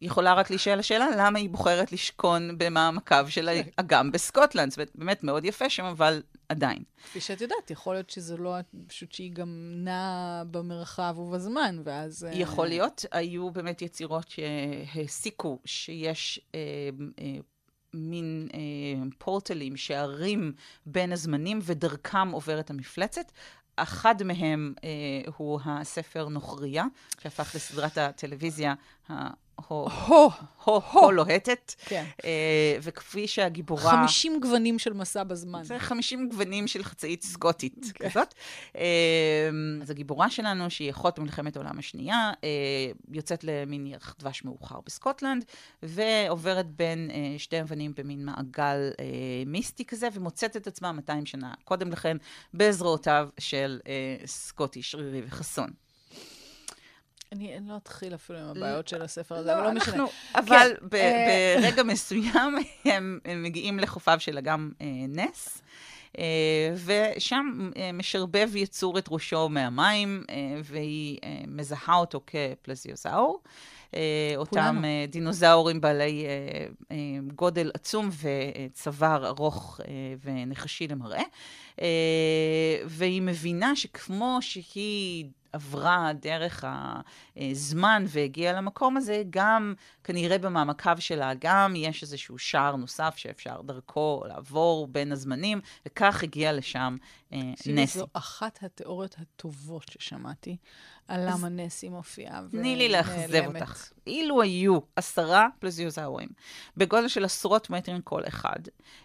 יכולה 0.00 0.34
רק 0.34 0.50
להישאל 0.50 0.78
השאלה 0.78 1.06
למה 1.16 1.38
היא 1.38 1.50
בוחרת 1.50 1.92
לשכון 1.92 2.58
במעמקיו 2.58 3.26
של 3.28 3.48
האגם 3.48 4.12
בסקוטלנד. 4.12 4.70
זאת 4.70 4.78
אומרת, 4.78 4.90
באמת 4.94 5.24
מאוד 5.24 5.44
יפה 5.44 5.70
שם, 5.70 5.84
אבל 5.84 6.22
עדיין. 6.48 6.82
כפי 7.04 7.20
שאת 7.20 7.40
יודעת, 7.40 7.70
יכול 7.70 7.94
להיות 7.94 8.10
שזה 8.10 8.36
לא, 8.36 8.56
פשוט 8.86 9.12
שהיא 9.12 9.32
גם 9.32 9.72
נעה 9.84 10.42
במרחב 10.50 11.18
ובזמן, 11.18 11.80
ואז... 11.84 12.24
אה, 12.24 12.30
יכול 12.34 12.66
להיות. 12.66 13.04
היו 13.12 13.50
באמת 13.50 13.82
יצירות 13.82 14.26
שהסיקו 14.28 15.58
שיש 15.64 16.40
אה, 16.54 16.60
אה, 17.20 17.38
מין 17.94 18.48
אה, 18.54 18.58
פורטלים, 19.18 19.76
שערים 19.76 20.52
בין 20.86 21.12
הזמנים, 21.12 21.58
ודרכם 21.62 22.30
עוברת 22.30 22.70
המפלצת. 22.70 23.32
אחד 23.76 24.22
מהם 24.22 24.74
אה, 24.84 24.88
הוא 25.36 25.60
הספר 25.64 26.28
נוכריה, 26.28 26.84
שהפך 27.20 27.54
לסדרת 27.54 27.98
הטלוויזיה 27.98 28.74
הו 29.66 31.10
לוהטת. 31.12 31.74
כן. 31.78 32.04
אה, 32.24 32.76
וכפי 32.82 33.26
שהגיבורה... 33.28 33.90
50 33.90 34.40
גוונים 34.40 34.78
של 34.78 34.92
מסע 34.92 35.24
בזמן. 35.24 35.62
זה 35.62 35.78
50 35.78 36.28
גוונים 36.28 36.66
של 36.66 36.84
חצאית 36.84 37.22
סקוטית 37.22 37.86
כן. 37.94 38.08
כזאת. 38.08 38.34
אה, 38.76 39.48
אז 39.82 39.90
הגיבורה 39.90 40.30
שלנו, 40.30 40.70
שהיא 40.70 40.90
אחות 40.90 41.18
במלחמת 41.18 41.56
העולם 41.56 41.78
השנייה, 41.78 42.32
אה, 42.44 42.48
יוצאת 43.12 43.44
למין 43.44 43.86
ירח 43.86 44.14
דבש 44.18 44.44
מאוחר 44.44 44.80
בסקוטלנד, 44.86 45.44
ועוברת 45.82 46.66
בין 46.66 47.10
שתי 47.38 47.60
אבנים 47.60 47.92
במין 47.96 48.24
מעגל 48.24 48.90
מיסטי 49.46 49.84
כזה, 49.84 50.08
ומוצאת 50.12 50.56
את 50.56 50.66
עצמה 50.66 50.92
200 50.92 51.26
שנה 51.26 51.54
קודם 51.64 51.92
לכן 51.92 52.16
בזרועותיו 52.54 53.28
של 53.38 53.80
סקוטי 54.26 54.82
שרירי 54.82 55.22
וחסון. 55.26 55.70
אני, 57.32 57.58
לא 57.68 57.76
אתחיל 57.76 58.14
אפילו 58.14 58.38
עם 58.38 58.46
הבעיות 58.46 58.88
של 58.88 59.02
הספר 59.02 59.34
הזה, 59.34 59.58
אבל 59.58 59.66
לא 59.66 59.72
משנה. 59.72 60.04
אבל 60.34 60.72
כן. 60.90 60.96
אה, 60.96 61.56
ברגע 61.60 61.82
מסוים 61.82 62.54
הם, 62.84 63.18
מגיעים 63.36 63.78
לחופיו 63.78 64.20
של 64.20 64.38
אגם 64.38 64.70
אה, 64.80 64.86
נס. 65.08 65.62
Uh, 66.12 66.20
ושם 66.84 67.70
uh, 67.74 67.78
משרבב 67.92 68.56
יצור 68.56 68.98
את 68.98 69.08
ראשו 69.10 69.48
מהמים, 69.48 70.24
uh, 70.26 70.30
והיא 70.64 71.18
uh, 71.18 71.26
מזהה 71.46 71.96
אותו 71.96 72.20
כפלזיוזאור. 72.26 73.40
אותם 74.36 74.82
דינוזאורים 75.08 75.80
בעלי 75.80 76.26
גודל 77.34 77.70
עצום 77.74 78.10
וצוואר 78.22 79.26
ארוך 79.26 79.80
ונחשי 80.24 80.88
למראה. 80.88 81.22
והיא 82.86 83.22
מבינה 83.22 83.76
שכמו 83.76 84.38
שהיא 84.40 85.26
עברה 85.52 86.12
דרך 86.20 86.64
הזמן 87.36 88.04
והגיעה 88.08 88.52
למקום 88.52 88.96
הזה, 88.96 89.22
גם 89.30 89.74
כנראה 90.04 90.38
במעמקיו 90.38 90.96
של 91.00 91.22
האגם 91.22 91.74
יש 91.76 92.02
איזשהו 92.02 92.38
שער 92.38 92.76
נוסף 92.76 93.14
שאפשר 93.16 93.60
דרכו 93.62 94.22
לעבור 94.28 94.86
בין 94.86 95.12
הזמנים, 95.12 95.60
וכך 95.86 96.22
הגיע 96.22 96.52
לשם 96.52 96.96
אה, 97.32 97.38
נסי. 97.66 97.98
זו 97.98 98.06
אחת 98.12 98.58
התיאוריות 98.62 99.16
הטובות 99.18 99.84
ששמעתי 99.88 100.56
על 101.08 101.30
למה 101.30 101.48
נסי 101.48 101.88
מופיעה 101.88 102.42
תני 102.50 102.76
לי 102.76 102.88
לאכזב 102.88 103.44
אותך. 103.46 103.90
אילו 104.06 104.42
היו 104.42 104.78
עשרה 104.96 105.48
פלזיוזאורים 105.58 106.28
בגודל 106.76 107.08
של 107.08 107.24
עשרות 107.24 107.70
מטרים 107.70 108.00
כל 108.00 108.22
אחד, 108.28 108.58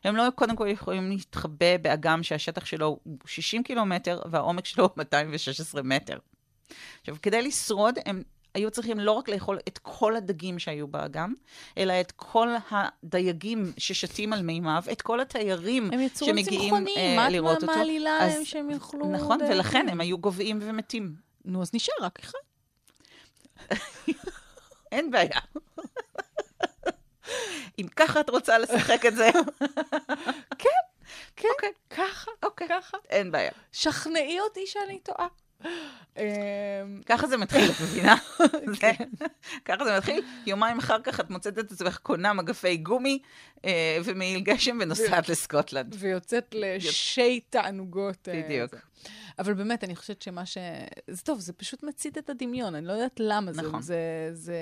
הם 0.04 0.16
לא 0.16 0.24
קודם 0.36 0.56
כל 0.56 0.68
יכולים 0.68 1.10
להתחבא 1.10 1.78
באגם 1.82 2.24
שהשטח 2.24 2.66
שלו 2.66 3.00
הוא 3.04 3.18
60 3.26 3.64
קילומטר 3.64 4.22
והעומק 4.32 4.66
שלו 4.66 4.84
הוא 4.84 4.92
216 4.98 5.84
מטר. 5.84 6.18
עכשיו, 7.02 7.16
כדי 7.22 7.42
לשרוד, 7.42 7.96
הם 8.06 8.24
היו 8.54 8.72
צריכים 8.72 9.00
לא 9.00 9.12
רק 9.12 9.30
לאכול 9.30 9.60
את 9.68 9.78
כל 9.78 10.16
הדגים 10.16 10.60
שהיו 10.60 10.88
באגם, 10.88 11.34
אלא 11.78 12.02
את 12.02 12.12
כל 12.12 12.48
הדייגים 12.72 13.74
ששתים 13.78 14.34
על 14.34 14.42
מימיו, 14.42 14.84
את 14.92 15.02
כל 15.02 15.20
התיירים 15.20 15.90
שמגיעים 16.16 16.74
uh, 16.74 17.30
לראות 17.30 17.56
אותו. 17.56 17.66
מה 17.66 17.76
מעלילה 17.76 18.18
להם 18.20 18.46
שהם 18.46 18.70
יאכלו... 18.70 19.12
נכון, 19.12 19.38
דייגים. 19.38 19.56
ולכן 19.56 19.90
הם 19.90 20.02
היו 20.02 20.18
גוועים 20.18 20.60
ומתים. 20.62 21.16
נו, 21.46 21.62
אז 21.62 21.74
נשאר 21.74 21.96
רק 22.02 22.20
אחד. 22.20 22.40
אין 24.92 25.12
בעיה. 25.12 25.40
אם 27.80 27.88
ככה 27.96 28.20
את 28.20 28.30
רוצה 28.30 28.58
לשחק 28.58 29.06
את 29.06 29.16
זה. 29.16 29.30
כן, 30.60 30.70
כן, 31.36 31.48
אוקיי. 31.56 31.72
ככה, 31.90 32.32
אוקיי. 32.44 32.68
ככה. 32.70 32.98
אין 33.10 33.32
בעיה. 33.32 33.52
שכנעי 33.72 34.40
אותי 34.40 34.68
שאני 34.68 35.00
טועה. 35.00 35.28
אמ, 36.18 36.24
ככה 37.06 37.28
זה 37.28 37.38
מתחיל, 37.38 37.72
את 37.72 37.82
מבינה? 37.82 38.16
כן. 38.80 38.94
ככה 39.66 39.86
זה 39.86 39.98
מתחיל. 39.98 40.26
יומיים 40.46 40.80
אחר 40.80 41.02
כך 41.04 41.20
את 41.20 41.30
מוצאת 41.30 41.60
את 41.60 41.72
עצמך 41.72 41.98
קונה 41.98 42.34
מגפי 42.34 42.78
גומי 42.78 43.20
אה, 43.66 43.98
ומעיל 44.04 44.40
גשם 44.40 44.78
ונוסעת 44.82 45.30
לסקוטלנד. 45.30 45.96
ויוצאת 46.00 46.56
לשי 46.58 47.40
תענוגות. 47.50 48.28
אה, 48.30 48.42
בדיוק. 48.46 48.76
אבל 49.40 49.54
באמת, 49.54 49.84
אני 49.84 49.96
חושבת 49.96 50.22
שמה 50.22 50.46
ש... 50.46 50.58
זה 51.08 51.22
טוב, 51.24 51.40
זה 51.40 51.54
פשוט 51.54 51.84
מצית 51.84 52.18
את 52.18 52.30
הדמיון, 52.30 52.76
אני 52.76 52.86
לא 52.86 52.92
יודעת 52.92 53.20
למה 53.20 53.52
נכון. 53.52 53.82
זה. 53.82 54.30
זה, 54.34 54.36
זה... 54.46 54.58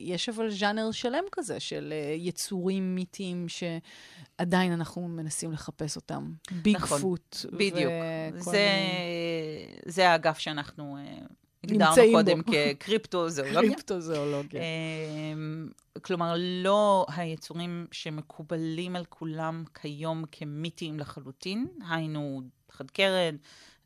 יש 0.00 0.28
אבל 0.28 0.50
ז'אנר 0.50 0.90
שלם 0.90 1.24
כזה 1.32 1.60
של 1.60 1.92
אה, 1.92 2.14
יצורים 2.16 2.94
מיתיים 2.94 3.46
שעדיין 3.48 4.72
אנחנו 4.72 5.08
מנסים 5.08 5.52
לחפש 5.52 5.96
אותם. 5.96 6.32
ביג 6.62 6.76
נכון, 6.76 7.00
פוט. 7.00 7.36
בדיוק. 7.52 7.92
זה, 8.36 8.50
מיני... 8.50 9.82
זה 9.86 10.10
האגף 10.10 10.38
שאנחנו... 10.38 10.96
אה, 10.96 11.26
הגדרנו 11.64 12.02
קודם 12.12 12.42
כקריפטוזואולוגיה. 12.42 13.62
קריפטוזואולוגיה. 13.70 14.60
אמ, 14.62 15.68
כלומר, 16.02 16.34
לא 16.38 17.06
היצורים 17.16 17.86
שמקובלים 17.92 18.96
על 18.96 19.04
כולם 19.04 19.64
כיום 19.74 20.24
כמיתיים 20.32 21.00
לחלוטין, 21.00 21.66
היינו 21.90 22.42
חד 22.70 22.90
קרן, 22.90 23.36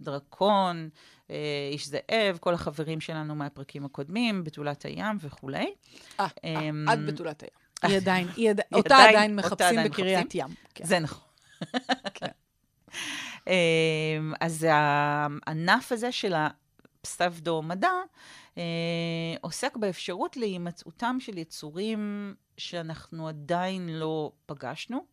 דרקון, 0.02 0.88
אה, 1.30 1.36
איש 1.72 1.88
זאב, 1.88 2.38
כל 2.40 2.54
החברים 2.54 3.00
שלנו 3.00 3.34
מהפרקים 3.34 3.84
הקודמים, 3.84 4.44
בתולת 4.44 4.82
הים 4.84 5.16
וכולי. 5.20 5.74
אה, 6.20 6.26
אמ, 6.44 6.88
עד 6.88 7.06
בתולת 7.06 7.42
הים. 7.42 7.50
היא 7.82 7.96
עדיין, 7.96 8.28
היא 8.36 8.50
עדיין, 8.50 8.68
אותה 8.72 8.96
עדיין 8.96 9.36
מחפשים 9.36 9.84
בקריית 9.84 10.34
ים. 10.34 10.46
כן. 10.74 10.84
זה 10.84 10.98
נכון. 10.98 11.28
כן. 12.14 12.26
אמ, 13.46 14.32
אז 14.40 14.66
הענף 14.70 15.92
הזה 15.92 16.12
של 16.12 16.34
הפסבדו-מדע 16.34 17.90
אה, 18.58 18.62
עוסק 19.40 19.76
באפשרות 19.76 20.36
להימצאותם 20.36 21.16
של 21.20 21.38
יצורים 21.38 22.34
שאנחנו 22.56 23.28
עדיין 23.28 23.88
לא 23.88 24.32
פגשנו. 24.46 25.11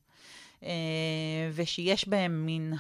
אה, 0.64 1.50
ושיש 1.54 2.08
בהם 2.08 2.46
מין 2.46 2.74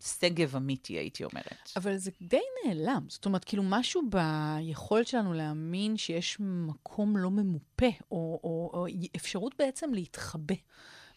השגב 0.00 0.56
אמיתי, 0.56 0.92
הייתי 0.92 1.24
אומרת. 1.24 1.70
אבל 1.76 1.96
זה 1.96 2.10
די 2.22 2.40
נעלם. 2.64 3.04
זאת 3.08 3.26
אומרת, 3.26 3.44
כאילו 3.44 3.62
משהו 3.66 4.02
ביכולת 4.10 5.06
שלנו 5.06 5.32
להאמין 5.32 5.96
שיש 5.96 6.36
מקום 6.40 7.16
לא 7.16 7.30
ממופה, 7.30 7.86
או, 8.10 8.40
או, 8.44 8.70
או 8.74 8.86
אפשרות 9.16 9.54
בעצם 9.58 9.94
להתחבא. 9.94 10.54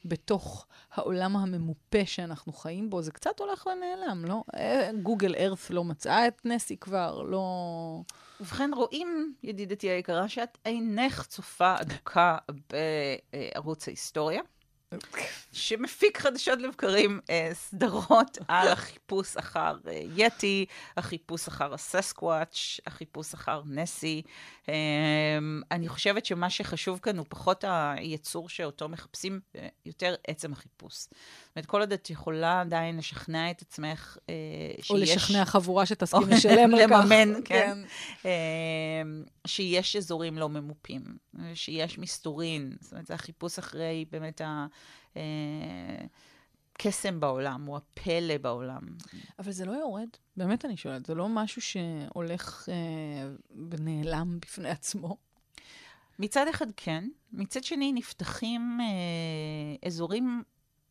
בתוך 0.05 0.67
העולם 0.93 1.37
הממופה 1.37 2.05
שאנחנו 2.05 2.53
חיים 2.53 2.89
בו, 2.89 3.01
זה 3.01 3.11
קצת 3.11 3.39
הולך 3.39 3.67
ונעלם, 3.67 4.25
לא? 4.25 4.43
אה, 4.55 4.89
גוגל 5.01 5.35
ארת 5.35 5.69
לא 5.69 5.83
מצאה 5.83 6.27
את 6.27 6.45
נסי 6.45 6.77
כבר, 6.77 7.21
לא... 7.21 8.01
ובכן, 8.41 8.71
רואים, 8.73 9.33
ידידתי 9.43 9.89
היקרה, 9.89 10.29
שאת 10.29 10.57
אינך 10.65 11.25
צופה 11.27 11.75
אדוקה 11.81 12.37
בערוץ 12.69 13.87
ההיסטוריה. 13.87 14.41
שמפיק 15.51 16.17
חדשות 16.17 16.59
לבקרים 16.59 17.19
אה, 17.29 17.49
סדרות 17.53 18.37
על 18.47 18.67
החיפוש 18.77 19.37
אחר 19.37 19.77
אה, 19.87 20.01
יתי, 20.15 20.65
החיפוש 20.97 21.47
אחר 21.47 21.73
הססקוואץ', 21.73 22.79
החיפוש 22.87 23.33
אחר 23.33 23.61
נסי. 23.65 24.21
אה, 24.69 24.73
אני 25.71 25.87
חושבת 25.87 26.25
שמה 26.25 26.49
שחשוב 26.49 26.99
כאן 26.99 27.17
הוא 27.17 27.25
פחות 27.29 27.63
היצור 27.67 28.49
שאותו 28.49 28.89
מחפשים, 28.89 29.39
אה, 29.55 29.67
יותר 29.85 30.15
עצם 30.27 30.53
החיפוש. 30.53 30.93
זאת 30.93 31.11
אומרת, 31.55 31.65
כל 31.65 31.79
עוד 31.79 31.93
את 31.93 32.09
יכולה 32.09 32.61
עדיין 32.61 32.97
לשכנע 32.97 33.51
את 33.51 33.61
עצמך 33.61 34.17
אה, 34.29 34.33
שיש... 34.77 34.91
או 34.91 34.97
לשכנע 34.97 35.45
חבורה 35.45 35.85
שתסכים 35.85 36.29
לשלם 36.29 36.73
על 36.75 36.87
כך. 36.87 36.91
לממן, 36.91 37.33
כן. 37.33 37.43
כן. 37.45 37.77
אה, 38.25 39.01
שיש 39.47 39.95
אזורים 39.95 40.37
לא 40.37 40.49
ממופים, 40.49 41.17
שיש 41.53 41.99
מסתורין. 41.99 42.75
זאת 42.81 42.91
אומרת, 42.91 43.07
זה 43.07 43.13
החיפוש 43.13 43.59
אחרי 43.59 44.05
באמת 44.11 44.41
ה... 44.41 44.65
קסם 46.81 47.19
בעולם, 47.19 47.67
או 47.67 47.77
הפלא 47.77 48.37
בעולם. 48.37 48.81
אבל 49.39 49.51
זה 49.51 49.65
לא 49.65 49.71
יורד, 49.71 50.09
באמת 50.37 50.65
אני 50.65 50.77
שואלת, 50.77 51.05
זה 51.05 51.15
לא 51.15 51.29
משהו 51.29 51.61
שהולך 51.61 52.69
אה, 52.71 53.29
ונעלם 53.69 54.39
בפני 54.39 54.69
עצמו? 54.69 55.17
מצד 56.19 56.47
אחד 56.47 56.67
כן, 56.77 57.09
מצד 57.33 57.63
שני 57.63 57.93
נפתחים 57.93 58.77
אה, 58.81 59.87
אזורים 59.87 60.43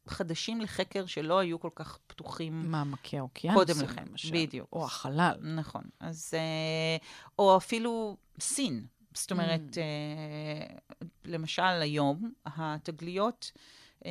חדשים 0.06 0.60
לחקר 0.60 1.06
שלא 1.06 1.38
היו 1.38 1.60
כל 1.60 1.70
כך 1.74 1.98
פתוחים 2.06 2.70
מעמקי 2.70 3.18
האוקיינוס. 3.18 3.58
קודם 3.58 3.84
לכן, 3.84 4.04
למשל. 4.08 4.30
בדיוק. 4.32 4.68
או 4.72 4.84
החלל. 4.84 5.36
נכון. 5.42 5.82
אז, 6.00 6.34
אה, 6.34 6.96
או 7.38 7.56
אפילו 7.56 8.16
סין. 8.40 8.86
זאת 9.18 9.30
אומרת, 9.30 9.60
mm. 9.60 9.78
אה, 9.78 10.76
למשל 11.24 11.62
היום, 11.62 12.32
התגליות 12.46 13.52
אה, 14.06 14.10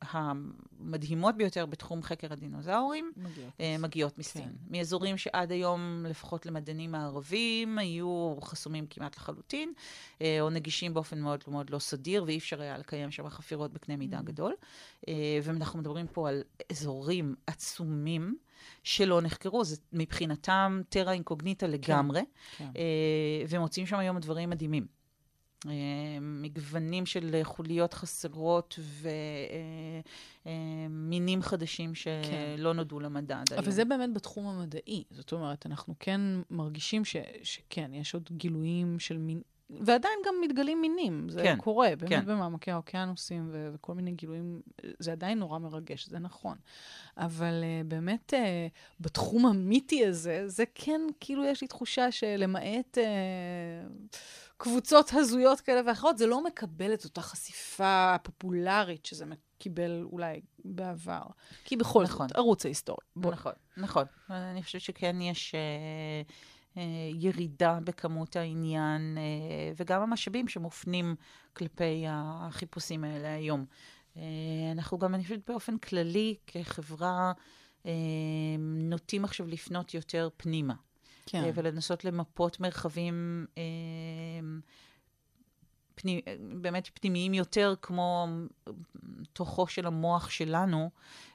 המדהימות 0.00 1.36
ביותר 1.36 1.66
בתחום 1.66 2.02
חקר 2.02 2.32
הדינוזאורים 2.32 3.12
מגיעות, 3.16 3.52
אה, 3.60 3.76
מגיעות 3.78 4.18
מסין. 4.18 4.42
כן. 4.42 4.50
מאזורים 4.70 5.18
שעד 5.18 5.52
היום, 5.52 6.06
לפחות 6.08 6.46
למדענים 6.46 6.94
הערבים, 6.94 7.78
היו 7.78 8.36
חסומים 8.42 8.86
כמעט 8.86 9.16
לחלוטין, 9.16 9.72
או 10.20 10.50
נגישים 10.50 10.94
באופן 10.94 11.20
מאוד 11.20 11.44
מאוד 11.48 11.70
לא 11.70 11.78
סדיר, 11.78 12.24
ואי 12.26 12.38
אפשר 12.38 12.60
היה 12.60 12.78
לקיים 12.78 13.10
שם 13.10 13.28
חפירות 13.28 13.72
בקנה 13.72 13.96
מידה 13.96 14.18
mm. 14.18 14.22
גדול. 14.22 14.54
ואנחנו 15.42 15.78
מדברים 15.78 16.06
פה 16.06 16.28
על 16.28 16.42
אזורים 16.70 17.34
עצומים. 17.46 18.36
שלא 18.82 19.20
נחקרו, 19.20 19.64
זה 19.64 19.76
מבחינתם 19.92 20.80
טרה 20.88 21.12
אינקוגניטה 21.12 21.66
לגמרי, 21.66 22.20
כן, 22.20 22.64
כן. 22.64 22.70
אה, 22.76 23.44
ומוצאים 23.48 23.86
שם 23.86 23.98
היום 23.98 24.18
דברים 24.18 24.50
מדהימים. 24.50 25.02
אה, 25.66 26.18
מגוונים 26.20 27.06
של 27.06 27.40
חוליות 27.42 27.94
חסרות 27.94 28.78
ומינים 30.44 31.38
אה, 31.38 31.44
חדשים 31.44 31.94
שלא 31.94 32.70
כן. 32.70 32.76
נודעו 32.76 33.00
למדע 33.00 33.40
עד 33.40 33.46
היום. 33.50 33.62
אבל 33.62 33.72
זה 33.72 33.84
באמת 33.84 34.14
בתחום 34.14 34.46
המדעי. 34.46 35.04
זאת 35.10 35.32
אומרת, 35.32 35.66
אנחנו 35.66 35.94
כן 35.98 36.20
מרגישים 36.50 37.04
ש, 37.04 37.16
שכן, 37.42 37.94
יש 37.94 38.14
עוד 38.14 38.28
גילויים 38.32 38.98
של 38.98 39.18
מין... 39.18 39.42
ועדיין 39.80 40.18
גם 40.26 40.34
מתגלים 40.40 40.80
מינים, 40.80 41.28
זה 41.28 41.42
כן, 41.42 41.56
קורה, 41.56 41.88
באמת 41.98 42.10
כן. 42.10 42.26
במעמקי 42.26 42.70
האוקיינוסים 42.70 43.48
ו- 43.52 43.70
וכל 43.74 43.94
מיני 43.94 44.12
גילויים, 44.12 44.60
זה 44.98 45.12
עדיין 45.12 45.38
נורא 45.38 45.58
מרגש, 45.58 46.06
זה 46.08 46.18
נכון. 46.18 46.56
אבל 47.16 47.54
uh, 47.62 47.86
באמת, 47.86 48.34
uh, 48.34 48.36
בתחום 49.00 49.46
המיתי 49.46 50.06
הזה, 50.06 50.48
זה 50.48 50.64
כן, 50.74 51.00
כאילו 51.20 51.44
יש 51.44 51.60
לי 51.60 51.68
תחושה 51.68 52.12
שלמעט... 52.12 52.98
Uh, 52.98 54.16
קבוצות 54.62 55.12
הזויות 55.12 55.60
כאלה 55.60 55.80
ואחרות, 55.86 56.18
זה 56.18 56.26
לא 56.26 56.44
מקבל 56.44 56.94
את 56.94 57.04
אותה 57.04 57.20
חשיפה 57.22 58.16
פופולרית 58.22 59.06
שזה 59.06 59.24
קיבל 59.58 60.06
אולי 60.12 60.40
בעבר. 60.64 61.22
כי 61.64 61.76
בכל 61.76 62.02
נכון. 62.04 62.28
זאת, 62.28 62.36
ערוץ 62.36 62.64
ההיסטוריה. 62.64 63.06
בוא. 63.16 63.32
נכון, 63.32 63.52
נכון. 63.76 64.04
אני 64.30 64.62
חושבת 64.62 64.80
שכן 64.80 65.20
יש... 65.20 65.54
אה, 65.54 66.22
ירידה 67.14 67.78
בכמות 67.84 68.36
העניין 68.36 69.18
אה, 69.18 69.72
וגם 69.76 70.02
המשאבים 70.02 70.48
שמופנים 70.48 71.14
כלפי 71.52 72.04
החיפושים 72.08 73.04
האלה 73.04 73.34
היום. 73.34 73.64
אה, 74.16 74.22
אנחנו 74.72 74.98
גם, 74.98 75.14
אני 75.14 75.22
חושבת 75.22 75.50
באופן 75.50 75.78
כללי, 75.78 76.36
כחברה, 76.46 77.32
אה, 77.86 77.92
נוטים 78.58 79.24
עכשיו 79.24 79.46
לפנות 79.46 79.94
יותר 79.94 80.28
פנימה. 80.36 80.74
כן. 81.26 81.44
אה, 81.44 81.50
ולנסות 81.54 82.04
למפות 82.04 82.60
מרחבים 82.60 83.46
אה, 83.58 83.62
פני, 85.94 86.20
באמת 86.60 86.90
פנימיים 86.94 87.34
יותר, 87.34 87.74
כמו 87.82 88.26
תוכו 89.32 89.66
של 89.66 89.86
המוח 89.86 90.30
שלנו, 90.30 90.90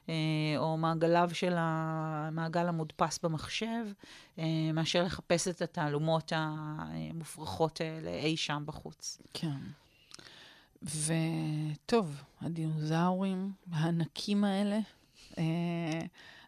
אה, 0.08 0.14
או 0.56 0.76
מעגליו 0.76 1.30
של 1.32 1.54
המעגל 1.56 2.68
המודפס 2.68 3.18
במחשב, 3.22 3.86
אה, 4.38 4.44
מאשר 4.74 5.04
לחפש 5.04 5.48
את 5.48 5.62
התעלומות 5.62 6.32
המופרכות 6.36 7.80
האלה 7.80 8.10
אי 8.10 8.36
שם 8.36 8.62
בחוץ. 8.66 9.18
כן. 9.34 9.58
וטוב, 10.82 12.22
הדינוזאורים 12.40 13.52
הענקים 13.72 14.44
האלה, 14.44 14.78
אה, 15.38 15.44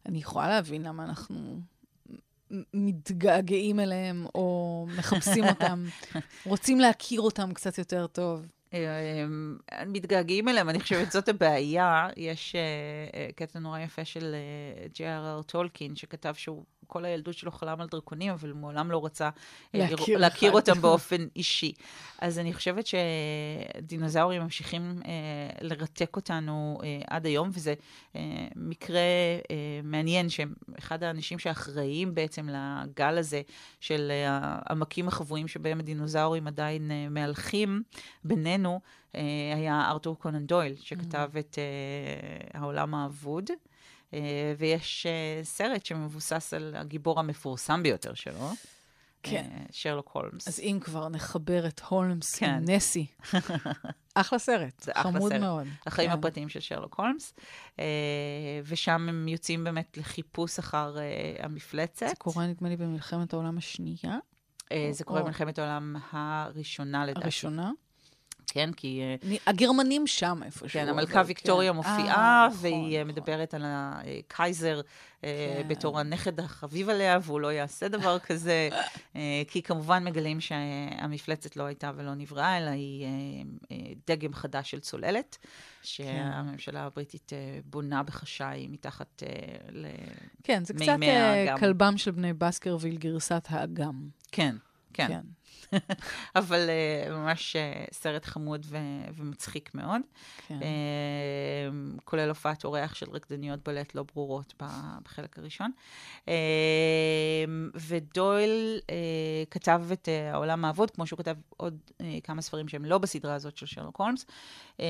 אני 0.06 0.18
יכולה 0.18 0.48
להבין 0.48 0.82
למה 0.82 1.04
אנחנו 1.04 1.60
מתגעגעים 2.74 3.80
אליהם 3.80 4.26
או 4.34 4.86
מחפשים 4.98 5.44
אותם, 5.44 5.84
רוצים 6.46 6.80
להכיר 6.80 7.20
אותם 7.20 7.54
קצת 7.54 7.78
יותר 7.78 8.06
טוב. 8.06 8.46
אמ, 8.72 9.58
מתגעגעים 9.86 10.48
אליהם, 10.48 10.68
אני 10.68 10.80
חושבת 10.80 11.08
שזאת 11.10 11.28
הבעיה. 11.28 12.08
יש 12.16 12.56
uh, 12.56 13.32
קטע 13.32 13.58
נורא 13.58 13.78
יפה 13.78 14.04
של 14.04 14.34
ג'י.אר.אר 14.94 15.42
טולקין, 15.42 15.96
שכתב 15.96 16.34
שהוא 16.34 16.64
כל 16.90 17.04
הילדות 17.04 17.34
שלו 17.34 17.50
חלם 17.50 17.80
על 17.80 17.86
דרקונים, 17.90 18.32
אבל 18.32 18.52
מעולם 18.52 18.90
לא 18.90 19.04
רצה 19.04 19.30
להכיר, 19.74 20.18
להכיר 20.18 20.52
אותם 20.52 20.80
באופן 20.84 21.26
אישי. 21.36 21.72
אז 22.18 22.38
אני 22.38 22.52
חושבת 22.52 22.84
שדינוזאורים 22.86 24.42
ממשיכים 24.42 25.00
uh, 25.02 25.06
לרתק 25.60 26.16
אותנו 26.16 26.78
uh, 26.80 26.84
עד 27.06 27.26
היום, 27.26 27.50
וזה 27.52 27.74
uh, 28.12 28.16
מקרה 28.56 29.00
uh, 29.42 29.46
מעניין, 29.82 30.28
שאחד 30.28 31.02
האנשים 31.02 31.38
שאחראים 31.38 32.14
בעצם 32.14 32.48
לגל 32.48 33.18
הזה 33.18 33.42
של 33.80 34.10
uh, 34.10 34.28
העמקים 34.66 35.08
החבויים 35.08 35.48
שבהם 35.48 35.80
הדינוזאורים 35.80 36.46
עדיין 36.46 36.90
uh, 36.90 37.10
מהלכים 37.10 37.82
בינינו, 38.24 38.80
uh, 39.12 39.16
היה 39.54 39.88
ארתור 39.90 40.18
קונן 40.18 40.46
דויל, 40.46 40.74
שכתב 40.80 41.30
mm-hmm. 41.34 41.38
את 41.38 41.58
uh, 42.54 42.58
העולם 42.58 42.94
האבוד. 42.94 43.50
Uh, 44.10 44.14
ויש 44.58 45.06
uh, 45.06 45.44
סרט 45.44 45.86
שמבוסס 45.86 46.54
על 46.54 46.74
הגיבור 46.76 47.20
המפורסם 47.20 47.82
ביותר 47.82 48.14
שלו. 48.14 48.50
כן. 49.22 49.50
Uh, 49.50 49.68
שרלוק 49.70 50.10
הולמס. 50.12 50.48
אז 50.48 50.60
אם 50.60 50.78
כבר 50.80 51.08
נחבר 51.08 51.66
את 51.66 51.80
הולמס 51.88 52.34
כן. 52.38 52.50
עם 52.50 52.64
נסי. 52.68 53.06
אחלה 54.14 54.38
סרט, 54.38 54.80
זה 54.80 54.92
חמוד 54.94 55.16
אחלה 55.16 55.28
סרט. 55.28 55.40
מאוד. 55.40 55.66
החיים 55.86 56.10
כן. 56.10 56.18
הפרטיים 56.18 56.48
של 56.48 56.60
שרלוק 56.60 56.94
הולמס. 56.94 57.34
ושם 58.64 59.08
הם 59.08 59.28
יוצאים 59.28 59.64
באמת 59.64 59.96
לחיפוש 59.96 60.58
אחר 60.58 60.96
המפלצת. 61.38 62.08
זה 62.08 62.14
קורה, 62.18 62.46
נדמה 62.46 62.68
לי, 62.68 62.76
במלחמת 62.76 63.32
העולם 63.32 63.58
השנייה. 63.58 64.18
זה 64.90 65.04
קורה 65.04 65.22
במלחמת 65.22 65.58
העולם 65.58 65.96
הראשונה, 66.10 67.06
לדעתי. 67.06 67.20
הראשונה? 67.22 67.70
כן, 68.50 68.72
כי... 68.72 69.00
אה, 69.02 69.36
הגרמנים 69.46 70.06
שם 70.06 70.40
איפשהו. 70.44 70.68
כן, 70.68 70.88
המלכה 70.88 71.22
ויקטוריה 71.26 71.70
כן. 71.70 71.76
מופיעה, 71.76 72.16
אה, 72.16 72.48
והיא 72.60 72.98
נכון, 72.98 73.08
מדברת 73.08 73.54
נכון. 73.54 73.66
על 73.66 73.72
הקייזר 73.74 74.80
אה, 75.24 75.60
כן. 75.62 75.68
בתור 75.68 76.00
הנכד 76.00 76.40
החביב 76.40 76.88
עליה, 76.88 77.18
והוא 77.22 77.40
לא 77.40 77.52
יעשה 77.52 77.88
דבר 77.88 78.18
כזה, 78.28 78.68
כי 79.48 79.62
כמובן 79.62 80.04
מגלים 80.04 80.40
שהמפלצת 80.40 81.56
לא 81.56 81.62
הייתה 81.62 81.90
ולא 81.96 82.14
נבראה, 82.14 82.58
אלא 82.58 82.70
היא 82.70 83.06
דגם 84.06 84.34
חדש 84.34 84.70
של 84.70 84.80
צוללת, 84.80 85.38
שהממשלה 85.82 86.84
הבריטית 86.84 87.32
בונה 87.64 88.02
בחשאי 88.02 88.66
מתחת 88.70 89.22
למימי 89.72 89.86
האגם. 89.86 90.18
כן, 90.42 90.64
זה 90.64 90.74
קצת 90.74 91.60
כלבם 91.60 91.98
של 91.98 92.10
בני 92.10 92.32
בסקרוויל, 92.32 92.96
גרסת 92.96 93.46
האגם. 93.50 94.08
כן, 94.32 94.56
כן. 94.92 95.08
כן. 95.08 95.20
אבל 96.40 96.68
uh, 96.68 97.10
ממש 97.10 97.56
uh, 97.56 97.94
סרט 97.94 98.24
חמוד 98.24 98.66
ו- 98.68 99.10
ומצחיק 99.14 99.74
מאוד. 99.74 100.00
כן. 100.46 100.58
Uh, 100.60 102.00
כולל 102.04 102.28
הופעת 102.28 102.64
אורח 102.64 102.94
של 102.94 103.10
רקדניות 103.10 103.68
בלט 103.68 103.94
לא 103.94 104.04
ברורות 104.14 104.54
בחלק 105.02 105.38
הראשון. 105.38 105.70
Uh, 106.26 106.30
ודויל 107.74 108.80
uh, 108.80 108.90
כתב 109.50 109.82
את 109.92 110.08
uh, 110.08 110.34
העולם 110.34 110.64
האבוד, 110.64 110.90
כמו 110.90 111.06
שהוא 111.06 111.18
כתב 111.18 111.36
עוד 111.56 111.78
uh, 111.88 112.04
כמה 112.24 112.42
ספרים 112.42 112.68
שהם 112.68 112.84
לא 112.84 112.98
בסדרה 112.98 113.34
הזאת 113.34 113.56
של 113.56 113.66
שרלוק 113.66 114.00
הולמס, 114.00 114.26
uh, 114.76 114.80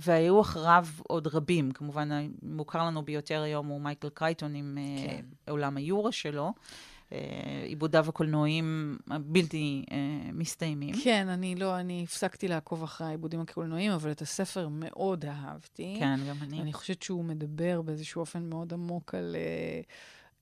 והיו 0.00 0.40
אחריו 0.40 0.86
עוד 1.02 1.26
רבים. 1.26 1.72
כמובן, 1.72 2.08
המוכר 2.42 2.86
לנו 2.86 3.02
ביותר 3.02 3.42
היום 3.42 3.66
הוא 3.66 3.80
מייקל 3.80 4.08
קרייטון 4.08 4.54
עם 4.54 4.78
uh, 4.78 5.10
כן. 5.10 5.24
עולם 5.50 5.76
היורה 5.76 6.12
שלו. 6.12 6.52
אה, 7.14 7.64
עיבודיו 7.66 8.08
הקולנועיים 8.08 8.98
הבלתי 9.10 9.84
אה, 9.90 9.96
מסתיימים. 10.32 10.94
כן, 11.04 11.28
אני 11.28 11.54
לא, 11.54 11.80
אני 11.80 12.02
הפסקתי 12.04 12.48
לעקוב 12.48 12.82
אחרי 12.82 13.06
העיבודים 13.06 13.40
הקולנועיים, 13.40 13.92
אבל 13.92 14.10
את 14.10 14.22
הספר 14.22 14.68
מאוד 14.70 15.24
אהבתי. 15.24 15.96
כן, 15.98 16.20
גם 16.28 16.36
אני. 16.42 16.60
אני 16.60 16.72
חושבת 16.72 17.02
שהוא 17.02 17.24
מדבר 17.24 17.82
באיזשהו 17.82 18.20
אופן 18.20 18.42
מאוד 18.42 18.72
עמוק 18.72 19.14
על... 19.14 19.36
אה, 19.38 19.80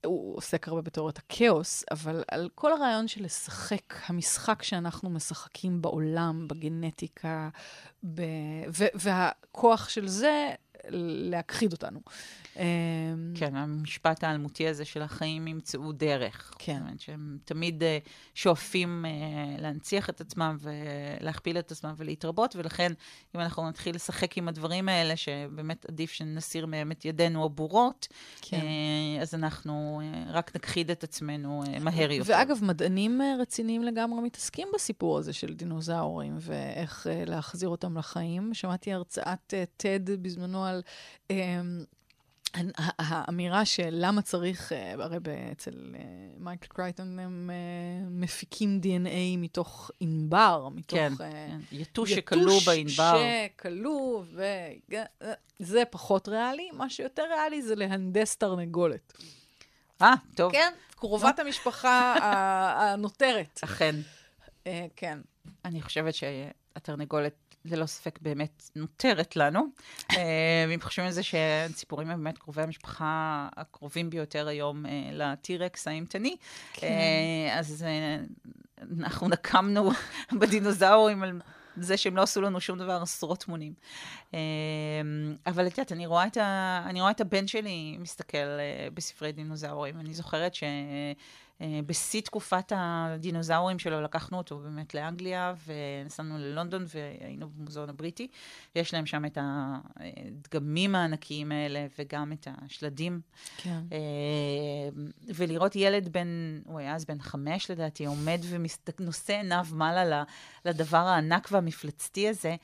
הוא 0.07 0.37
עוסק 0.37 0.69
הרבה 0.69 0.81
בתיאוריית 0.81 1.19
הכאוס, 1.19 1.85
אבל 1.91 2.25
על 2.31 2.49
כל 2.55 2.73
הרעיון 2.73 3.09
של 3.09 3.25
לשחק, 3.25 3.95
המשחק 4.07 4.63
שאנחנו 4.63 5.11
משחקים 5.11 5.83
בעולם, 5.83 6.49
בגנטיקה, 6.49 7.49
ב... 8.15 8.23
והכוח 8.95 9.89
של 9.89 10.09
זה 10.09 10.55
להכחיד 10.89 11.73
אותנו. 11.73 12.01
אמ, 12.57 12.63
כן, 13.35 13.57
המשפט 13.57 14.25
האלמותי 14.25 14.69
הזה 14.69 14.85
של 14.85 15.03
החיים 15.03 15.49
ימצאו 15.49 15.93
דרך. 15.93 16.55
כן. 16.59 16.73
זאת 16.73 16.83
אומרת 16.83 17.01
שהם 17.01 17.39
תמיד 17.45 17.83
uh, 17.83 18.09
שואפים 18.35 19.05
uh, 19.05 19.61
להנציח 19.61 20.11
את 20.11 20.21
עצמם 20.21 20.57
ולהכפיל 20.61 21.59
את 21.59 21.73
עצמם 21.73 21.95
ולהתרבות, 21.97 22.57
ולכן 22.57 22.93
אם 23.35 23.41
אנחנו 23.41 23.69
נתחיל 23.69 23.95
לשחק 23.95 24.39
עם 24.39 24.49
הדברים 24.49 24.89
האלה, 24.89 25.17
שבאמת 25.17 25.87
עדיף 25.89 26.11
שנסיר 26.11 26.67
מהם 26.67 26.93
את 26.93 27.05
ידינו 27.05 27.45
הבורות, 27.45 28.09
כן. 28.43 28.61
uh, 28.61 29.23
אז 29.23 29.35
אנחנו 29.35 30.01
רק 30.29 30.57
נכחיד 30.57 30.91
את 30.91 31.05
עצמנו 31.05 31.63
מהר 31.81 32.13
יותר. 32.13 32.33
ואגב, 32.33 32.59
מדענים 32.65 33.21
רציניים 33.41 33.83
לגמרי 33.83 34.21
מתעסקים 34.21 34.69
בסיפור 34.75 35.19
הזה 35.19 35.33
של 35.33 35.55
דינוזאורים, 35.55 36.37
ואיך 36.41 37.07
להחזיר 37.27 37.69
אותם 37.69 37.99
לחיים. 37.99 38.55
שמעתי 38.55 38.93
הרצאת 38.93 39.55
TED 39.83 40.11
בזמנו 40.23 40.67
על... 40.73 40.83
Uh, 41.29 41.35
האמירה 42.99 43.65
של 43.65 43.89
למה 43.91 44.23
צריך, 44.23 44.73
אה, 44.73 44.93
הרי 44.93 45.19
אצל 45.53 45.95
אה, 45.95 46.01
מייקל 46.39 46.67
קרייטון 46.67 47.19
הם 47.19 47.51
אה, 47.53 48.09
מפיקים 48.11 48.81
DNA 48.83 49.39
מתוך 49.39 49.91
ענבר, 50.01 50.69
מתוך... 50.75 50.99
כן, 50.99 51.13
כן. 51.19 51.59
יתוש 51.73 52.13
שכלוא 52.13 52.61
בענבר. 52.67 52.83
יתוש 52.83 53.55
שכלוא, 53.57 54.25
וזה 55.61 55.83
פחות 55.91 56.29
ריאלי. 56.29 56.71
מה 56.73 56.91
שיותר 56.91 57.23
ריאלי 57.23 57.63
זה 57.63 57.75
להנדס 57.75 58.37
תרנגולת. 58.37 59.13
אה, 60.03 60.15
טוב. 60.35 60.53
כן, 60.53 60.73
קרובת 60.97 61.39
המשפחה 61.39 62.15
הנותרת. 62.81 63.61
אכן. 63.65 63.97
כן. 64.97 65.19
אני 65.65 65.83
חושבת 65.83 66.15
שהתרנגולת 66.15 67.35
ללא 67.65 67.87
ספק 67.87 68.19
באמת 68.23 68.71
נותרת 68.77 69.37
לנו. 69.37 69.67
אה, 70.11 70.65
אם 70.75 70.81
חושבים 70.81 71.07
על 71.07 71.13
זה 71.13 71.23
שהציפורים 71.23 72.11
הם 72.11 72.25
באמת 72.25 72.39
קרובי 72.39 72.63
המשפחה 72.63 73.49
הקרובים 73.57 74.11
ביותר 74.11 74.49
היום 74.49 74.87
אה, 74.87 75.11
לטירקס 75.13 75.89
האימתני, 75.89 76.37
כן. 76.73 76.87
אה, 76.87 77.59
אז 77.59 77.85
אנחנו 78.99 79.29
נקמנו 79.29 79.91
בדינוזאורים 80.41 81.23
על... 81.23 81.41
זה 81.77 81.97
שהם 81.97 82.17
לא 82.17 82.23
עשו 82.23 82.41
לנו 82.41 82.61
שום 82.61 82.79
דבר 82.79 83.03
עשרות 83.03 83.49
מונים. 83.49 83.73
אבל 85.47 85.67
את 85.67 85.79
יודעת, 85.79 85.93
אני 85.93 86.07
רואה 86.07 86.27
את, 86.27 86.37
ה... 86.37 86.83
אני 86.87 87.01
רואה 87.01 87.11
את 87.11 87.21
הבן 87.21 87.47
שלי 87.47 87.97
מסתכל 87.99 88.59
בספרי 88.95 89.33
דינוזאורים. 89.33 90.01
אני 90.01 90.15
זוכרת 90.15 90.55
ש... 90.55 90.63
אה, 91.63 91.81
בשיא 91.87 92.21
תקופת 92.21 92.73
הדינוזאורים 92.77 93.79
שלו 93.79 94.03
לקחנו 94.03 94.39
אותו 94.39 94.59
באמת 94.59 94.95
לאנגליה, 94.95 95.55
ונסענו 95.67 96.39
ללונדון 96.39 96.85
והיינו 96.95 97.49
במוזיאון 97.49 97.89
הבריטי. 97.89 98.29
יש 98.75 98.95
להם 98.95 99.07
שם 99.07 99.25
את 99.25 99.39
הדגמים 99.41 100.95
הענקיים 100.95 101.53
האלה 101.53 101.87
וגם 101.99 102.33
את 102.33 102.49
השלדים. 102.51 103.21
כן. 103.57 103.81
אה, 103.93 103.99
ולראות 105.35 105.77
ילד 105.77 106.09
בן, 106.09 106.61
הוא 106.65 106.79
היה 106.79 106.95
אז 106.95 107.05
בן 107.05 107.19
חמש 107.21 107.71
לדעתי, 107.71 108.07
עומד 108.07 108.41
ונושא 108.99 109.33
עיניו 109.33 109.67
מעלה 109.73 110.25
לדבר 110.65 110.97
הענק 110.97 111.49
והמפלצתי 111.53 112.29
הזה. 112.29 112.57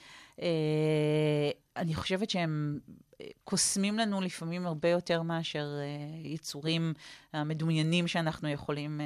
אה, 1.78 1.82
אני 1.82 1.94
חושבת 1.94 2.30
שהם 2.30 2.78
קוסמים 3.44 3.98
לנו 3.98 4.20
לפעמים 4.20 4.66
הרבה 4.66 4.88
יותר 4.88 5.22
מאשר 5.22 5.66
uh, 5.66 6.26
יצורים 6.26 6.94
המדומיינים 7.32 8.08
שאנחנו 8.08 8.48
יכולים 8.48 9.00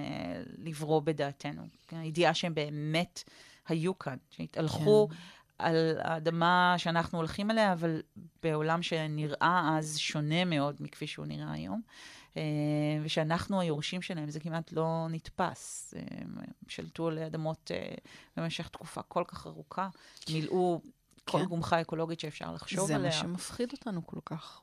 לברוא 0.59 1.01
בדעתנו. 1.01 1.63
הידיעה 1.91 2.35
שהם 2.35 2.55
באמת 2.55 3.23
היו 3.69 3.99
כאן, 3.99 4.17
שהתהלכו 4.31 5.09
כן. 5.11 5.17
על 5.59 5.99
האדמה 5.99 6.75
שאנחנו 6.79 7.19
הולכים 7.19 7.51
עליה, 7.51 7.73
אבל 7.73 8.03
בעולם 8.43 8.83
שנראה 8.83 9.77
אז 9.79 9.99
שונה 9.99 10.45
מאוד 10.45 10.77
מכפי 10.81 11.07
שהוא 11.07 11.27
נראה 11.27 11.53
היום. 11.53 11.83
ושאנחנו 13.03 13.61
היורשים 13.61 14.03
שלהם, 14.03 14.31
זה 14.31 14.41
כמעט 14.41 14.73
לא 14.73 15.07
נתפס. 15.11 15.95
הם 16.11 16.37
שלטו 16.69 17.09
על 17.09 17.19
אדמות 17.19 17.71
במשך 18.37 18.69
תקופה 18.69 19.03
כל 19.03 19.25
כך 19.27 19.47
ארוכה, 19.47 19.89
מילאו 20.31 20.81
כל 21.25 21.39
כן. 21.39 21.45
גומחה 21.45 21.81
אקולוגית 21.81 22.21
שאפשר 22.21 22.53
לחשוב 22.53 22.87
זה 22.87 22.95
עליה. 22.95 23.11
זה 23.11 23.17
מה 23.17 23.23
שמפחיד 23.23 23.73
אותנו 23.73 24.07
כל 24.07 24.19
כך. 24.25 24.61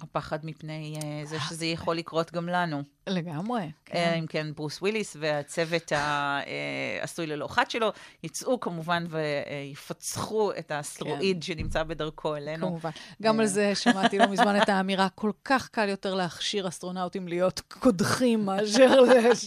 הפחד 0.00 0.46
מפני 0.46 0.96
uh, 0.96 1.28
זה 1.28 1.40
שזה 1.40 1.66
יכול 1.66 1.96
לקרות 1.96 2.32
גם 2.32 2.48
לנו. 2.48 2.82
לגמרי, 3.08 3.70
כן. 3.84 4.14
אם 4.18 4.26
כן, 4.26 4.46
ברוס 4.54 4.82
וויליס 4.82 5.16
והצוות 5.20 5.92
העשוי 5.92 7.26
ללא 7.26 7.46
חת 7.46 7.70
שלו 7.70 7.92
יצאו 8.22 8.60
כמובן 8.60 9.06
ויפצחו 9.08 10.52
את 10.58 10.70
האסטרואיד 10.70 11.36
כן. 11.36 11.42
שנמצא 11.42 11.82
בדרכו 11.82 12.36
אלינו. 12.36 12.66
כמובן. 12.66 12.90
גם 13.22 13.40
על 13.40 13.46
זה 13.46 13.74
שמעתי 13.74 14.18
לא 14.18 14.26
מזמן 14.26 14.62
את 14.62 14.68
האמירה, 14.68 15.08
כל 15.08 15.30
כך 15.44 15.68
קל 15.68 15.88
יותר 15.88 16.14
להכשיר 16.14 16.68
אסטרונאוטים 16.68 17.28
להיות 17.28 17.60
קודחים 17.68 18.44
מאשר 18.44 19.00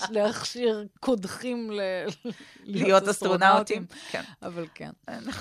להכשיר 0.09 0.85
קודחים 0.99 1.71
להיות 2.63 3.07
אסטרונאוטים. 3.07 3.85
כן. 4.11 4.23
אבל 4.41 4.67
כן. 4.75 4.91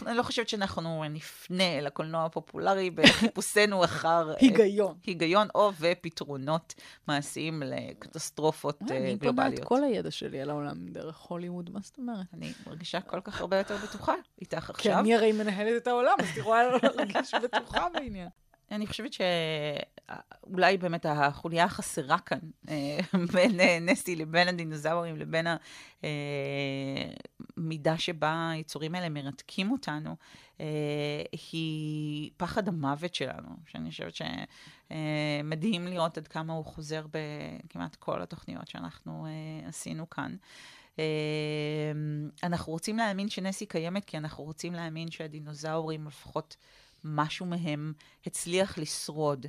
אני 0.07 0.17
לא 0.17 0.23
חושבת 0.23 0.49
שאנחנו 0.49 1.05
נפנה 1.11 1.79
אל 1.79 1.87
הקולנוע 1.87 2.25
הפופולרי 2.25 2.91
בחיפושנו 2.91 3.85
אחר... 3.85 4.35
היגיון. 4.39 4.95
היגיון 5.07 5.49
או 5.55 5.73
ופתרונות 5.81 6.75
מעשיים 7.09 7.63
לקטסטרופות 7.67 8.83
גלובליות. 8.83 9.23
אני 9.23 9.33
פונה 9.33 9.49
את 9.49 9.65
כל 9.65 9.85
הידע 9.85 10.11
שלי 10.11 10.41
על 10.41 10.51
העולם 10.51 10.87
דרך 10.87 11.19
הוליווד, 11.19 11.71
מה 11.71 11.81
זאת 11.83 11.99
אומרת? 11.99 12.27
אני 12.35 12.53
מרגישה 12.67 13.01
כל 13.01 13.21
כך 13.21 13.41
הרבה 13.41 13.59
יותר 13.59 13.77
בטוחה 13.77 14.15
איתך 14.41 14.65
כן, 14.65 14.73
עכשיו. 14.73 14.93
כי 14.93 15.01
אני 15.01 15.15
הרי 15.15 15.33
מנהלת 15.33 15.83
את 15.83 15.87
העולם, 15.87 16.15
אז 16.19 16.27
את 16.33 16.37
יכולה 16.37 16.63
להרגיש 16.69 17.35
בטוחה 17.35 17.87
בעניין. 17.95 18.29
אני 18.71 18.87
חושבת 18.87 19.11
שאולי 19.13 20.79
באמת 20.79 21.07
החוליה 21.07 21.65
החסרה 21.65 22.19
כאן 22.19 22.39
בין 23.35 23.61
נסי 23.81 24.17
לבין 24.17 24.49
הדינוזאורים, 24.49 25.17
לבין 25.17 25.47
המידה 27.57 27.99
שבה 27.99 28.51
היצורים 28.51 28.95
האלה 28.95 29.09
מרתקים 29.09 29.71
אותנו, 29.71 30.17
היא 31.33 32.31
פחד 32.37 32.69
המוות 32.69 33.15
שלנו, 33.15 33.49
שאני 33.67 33.91
חושבת 33.91 34.15
שמדהים 34.91 35.87
לראות 35.87 36.19
עד 36.19 36.29
כמה 36.29 36.53
הוא 36.53 36.65
חוזר 36.65 37.07
בכמעט 37.11 37.97
כל 37.97 38.23
התוכניות 38.23 38.69
שאנחנו 38.69 39.27
עשינו 39.69 40.11
כאן. 40.11 40.37
אנחנו 42.43 42.73
רוצים 42.73 42.97
להאמין 42.97 43.29
שנסי 43.29 43.67
קיימת, 43.67 44.05
כי 44.05 44.17
אנחנו 44.19 44.45
רוצים 44.45 44.75
להאמין 44.75 45.11
שהדינוזאורים, 45.11 46.07
לפחות 46.07 46.57
משהו 47.05 47.47
מהם, 47.47 47.93
הצליח 48.27 48.79
לשרוד. 48.79 49.47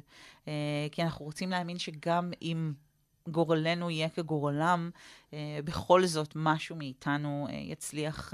כי 0.91 1.03
אנחנו 1.03 1.25
רוצים 1.25 1.49
להאמין 1.49 1.79
שגם 1.79 2.31
אם 2.41 2.73
גורלנו 3.27 3.89
יהיה 3.89 4.09
כגורלם, 4.09 4.89
בכל 5.63 6.05
זאת 6.05 6.33
משהו 6.35 6.75
מאיתנו 6.75 7.47
יצליח 7.51 8.33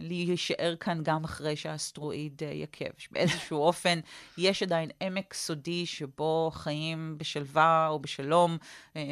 להישאר 0.00 0.74
כאן 0.80 1.00
גם 1.02 1.24
אחרי 1.24 1.56
שהאסטרואיד 1.56 2.42
יכב. 2.52 2.90
באיזשהו 3.10 3.58
אופן 3.68 4.00
יש 4.38 4.62
עדיין 4.62 4.90
עמק 5.00 5.34
סודי 5.34 5.86
שבו 5.86 6.50
חיים 6.54 7.14
בשלווה 7.18 7.88
או 7.88 7.98
בשלום 7.98 8.56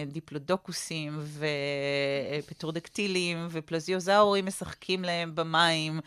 דיפלודוקוסים 0.07 1.19
ופטרודקטילים 2.45 3.47
ופלזיוזאורים 3.51 4.47
משחקים 4.47 5.05
להם 5.05 5.35
במים, 5.35 6.01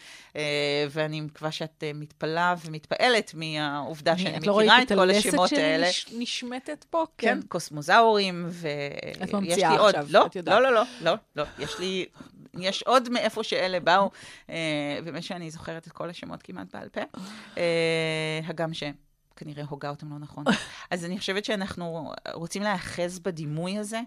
ואני 0.91 1.21
מקווה 1.21 1.51
שאת 1.51 1.83
מתפלאה 1.93 2.55
ומתפעלת 2.65 3.33
מהעובדה 3.33 4.17
שאני 4.17 4.37
מכירה 4.37 4.81
את 4.81 4.91
כל 4.91 5.09
השמות 5.09 5.51
האלה. 5.53 5.89
את 5.89 5.91
לא 5.91 5.91
ראית 5.91 5.91
את 5.91 5.91
הלסת 5.91 6.07
שנשמטת 6.09 6.85
פה? 6.89 7.05
כן, 7.17 7.39
קוסמוזאורים, 7.47 8.45
ויש 8.49 8.63
לי 8.63 9.17
עוד... 9.19 9.23
את 9.23 9.33
ממציאה 9.33 9.87
עכשיו, 9.87 10.25
את 10.25 10.35
יודעת. 10.35 10.61
לא, 10.61 10.61
לא, 10.61 10.73
לא, 10.73 10.83
לא, 11.01 11.13
לא, 11.35 11.43
יש 11.59 11.79
לי... 11.79 12.05
יש 12.59 12.83
עוד 12.83 13.09
מאיפה 13.09 13.43
שאלה 13.43 13.79
באו, 13.79 14.09
באמת 15.03 15.23
שאני 15.23 15.51
זוכרת 15.51 15.87
את 15.87 15.91
כל 15.91 16.09
השמות 16.09 16.43
כמעט 16.43 16.75
בעל 16.75 16.89
פה, 16.89 17.01
הגם 18.43 18.71
שכנראה 18.73 19.63
הוגה 19.69 19.89
אותם 19.89 20.09
לא 20.09 20.19
נכון. 20.19 20.43
אז 20.91 21.05
אני 21.05 21.19
חושבת 21.19 21.45
שאנחנו 21.45 22.13
רוצים 22.33 22.61
להאחז 22.61 23.19
בדימוי 23.19 23.77
הזה, 23.77 24.01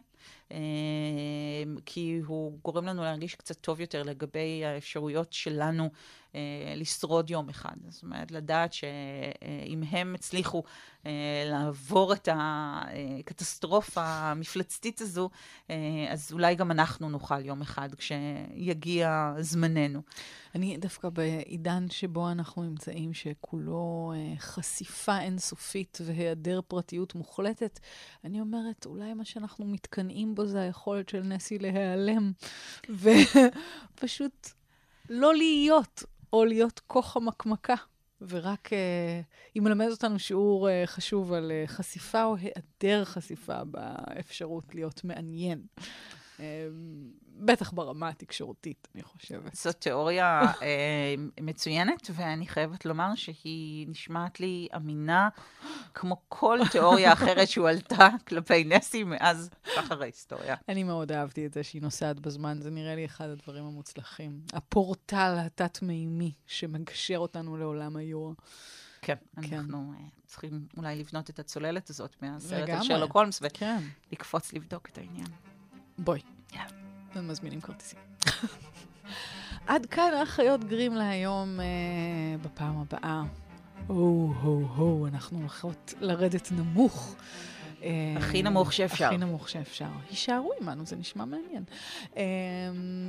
כי 1.87 2.21
הוא 2.27 2.59
גורם 2.65 2.87
לנו 2.87 3.03
להרגיש 3.03 3.35
קצת 3.35 3.61
טוב 3.61 3.81
יותר 3.81 4.03
לגבי 4.03 4.65
האפשרויות 4.65 5.33
שלנו 5.33 5.91
לשרוד 6.77 7.31
יום 7.31 7.49
אחד. 7.49 7.75
זאת 7.89 8.03
אומרת, 8.03 8.31
לדעת 8.31 8.73
שאם 8.73 9.83
הם 9.91 10.15
הצליחו 10.15 10.63
לעבור 11.47 12.13
את 12.13 12.29
הקטסטרופה 12.33 14.05
המפלצתית 14.05 15.01
הזו, 15.01 15.31
אז 16.11 16.33
אולי 16.33 16.55
גם 16.55 16.71
אנחנו 16.71 17.09
נוכל 17.09 17.45
יום 17.45 17.63
אחד 17.63 17.89
כשיגיע 17.95 19.35
זמננו. 19.41 20.03
אני 20.55 20.77
דווקא 20.77 21.09
בעידן 21.09 21.87
שבו 21.91 22.31
אנחנו 22.31 22.63
נמצאים, 22.63 23.15
שכולו 23.15 24.13
חשיפה 24.39 25.21
אינסופית 25.21 25.99
והיעדר 26.05 26.61
פרטיות 26.69 27.15
מוחלטת, 27.15 27.81
אני 28.25 28.41
אומרת, 28.41 28.87
אולי 28.87 29.15
מה 29.15 29.25
שאנחנו 29.25 29.67
מתקנאים 29.67 30.12
בו 30.35 30.47
זה 30.47 30.61
היכולת 30.61 31.09
של 31.09 31.21
נסי 31.23 31.59
להיעלם, 31.59 32.33
ופשוט 33.95 34.49
לא 35.11 35.35
להיות, 35.35 36.03
או 36.33 36.45
להיות 36.45 36.81
כה 36.89 37.03
חמקמקה. 37.03 37.75
ורק 38.29 38.67
uh, 38.67 38.73
היא 39.55 39.63
מלמדת 39.63 39.91
אותנו 39.91 40.19
שיעור 40.19 40.69
uh, 40.69 40.87
חשוב 40.87 41.33
על 41.33 41.53
uh, 41.65 41.71
חשיפה 41.71 42.25
או 42.25 42.37
היעדר 42.37 43.05
חשיפה 43.05 43.65
באפשרות 43.65 44.75
להיות 44.75 45.05
מעניין. 45.05 45.63
Uh, 46.37 46.41
בטח 47.37 47.73
ברמה 47.73 48.09
התקשורתית, 48.09 48.89
אני 48.95 49.03
חושבת. 49.03 49.55
זו 49.55 49.73
תיאוריה 49.73 50.43
אה, 50.63 51.15
מצוינת, 51.41 52.11
ואני 52.15 52.47
חייבת 52.47 52.85
לומר 52.85 53.15
שהיא 53.15 53.87
נשמעת 53.89 54.41
לי 54.41 54.69
אמינה, 54.77 55.29
כמו 55.95 56.17
כל 56.29 56.59
תיאוריה 56.73 57.13
אחרת 57.13 57.49
שהועלתה 57.49 58.09
כלפי 58.29 58.65
נסי 58.65 59.05
מאז 59.05 59.51
שחר 59.75 60.03
ההיסטוריה. 60.03 60.57
אני 60.69 60.83
מאוד 60.83 61.13
אהבתי 61.13 61.47
את 61.47 61.53
זה 61.53 61.63
שהיא 61.63 61.83
נוסעת 61.83 62.21
בזמן, 62.21 62.59
זה 62.61 62.71
נראה 62.71 62.95
לי 62.95 63.05
אחד 63.05 63.29
הדברים 63.29 63.65
המוצלחים. 63.65 64.41
הפורטל 64.53 65.35
התת-מימי 65.39 66.33
שמגשר 66.47 67.19
אותנו 67.19 67.57
לעולם 67.57 67.97
היורה. 67.97 68.33
כן, 69.03 69.15
כן, 69.43 69.57
אנחנו 69.57 69.93
uh, 69.97 70.27
צריכים 70.27 70.67
אולי 70.77 70.97
לבנות 70.97 71.31
את 71.31 71.39
הצוללת 71.39 71.91
הזאת 71.91 72.17
מהסרט 72.23 72.69
על 72.69 72.83
שרלוק 72.83 73.13
הולמס, 73.13 73.43
ולקפוץ 73.43 74.51
כן. 74.51 74.57
לבדוק 74.57 74.89
את 74.89 74.99
העניין. 74.99 75.27
בואי. 75.99 76.21
Yeah. 76.53 76.57
ומזמינים 77.15 77.61
כרטיסים. 77.61 77.99
עד 79.67 79.87
כאן 79.87 80.11
האחיות 80.15 80.65
גרים 80.65 80.95
להיום 80.95 81.61
אה, 81.61 81.67
בפעם 82.43 82.75
הבאה. 82.79 83.23
הו, 83.87 84.35
הו, 84.41 84.67
הו, 84.67 85.07
אנחנו 85.07 85.39
הולכות 85.39 85.95
לרדת 86.01 86.53
נמוך. 86.53 87.17
אה, 87.83 88.15
הכי 88.17 88.43
נמוך 88.43 88.73
שאפשר. 88.73 89.07
הכי 89.07 89.17
נמוך 89.17 89.49
שאפשר. 89.49 89.89
הישארו 90.11 90.51
עמנו, 90.61 90.87
זה 90.87 90.97
נשמע 90.97 91.25
מעניין. 91.25 91.65
אה, 92.17 92.23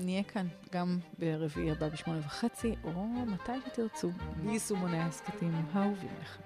נהיה 0.03 0.23
כאן 0.23 0.47
גם 0.71 0.99
ברביעי 1.19 1.71
הבא 1.71 1.89
בשמונה 1.89 2.19
וחצי, 2.19 2.75
או 2.83 3.07
מתי 3.27 3.51
שתרצו, 3.65 4.11
ביישומוני 4.45 4.97
ההסכתים 4.97 5.65
האהובים 5.73 6.09
לכם. 6.21 6.43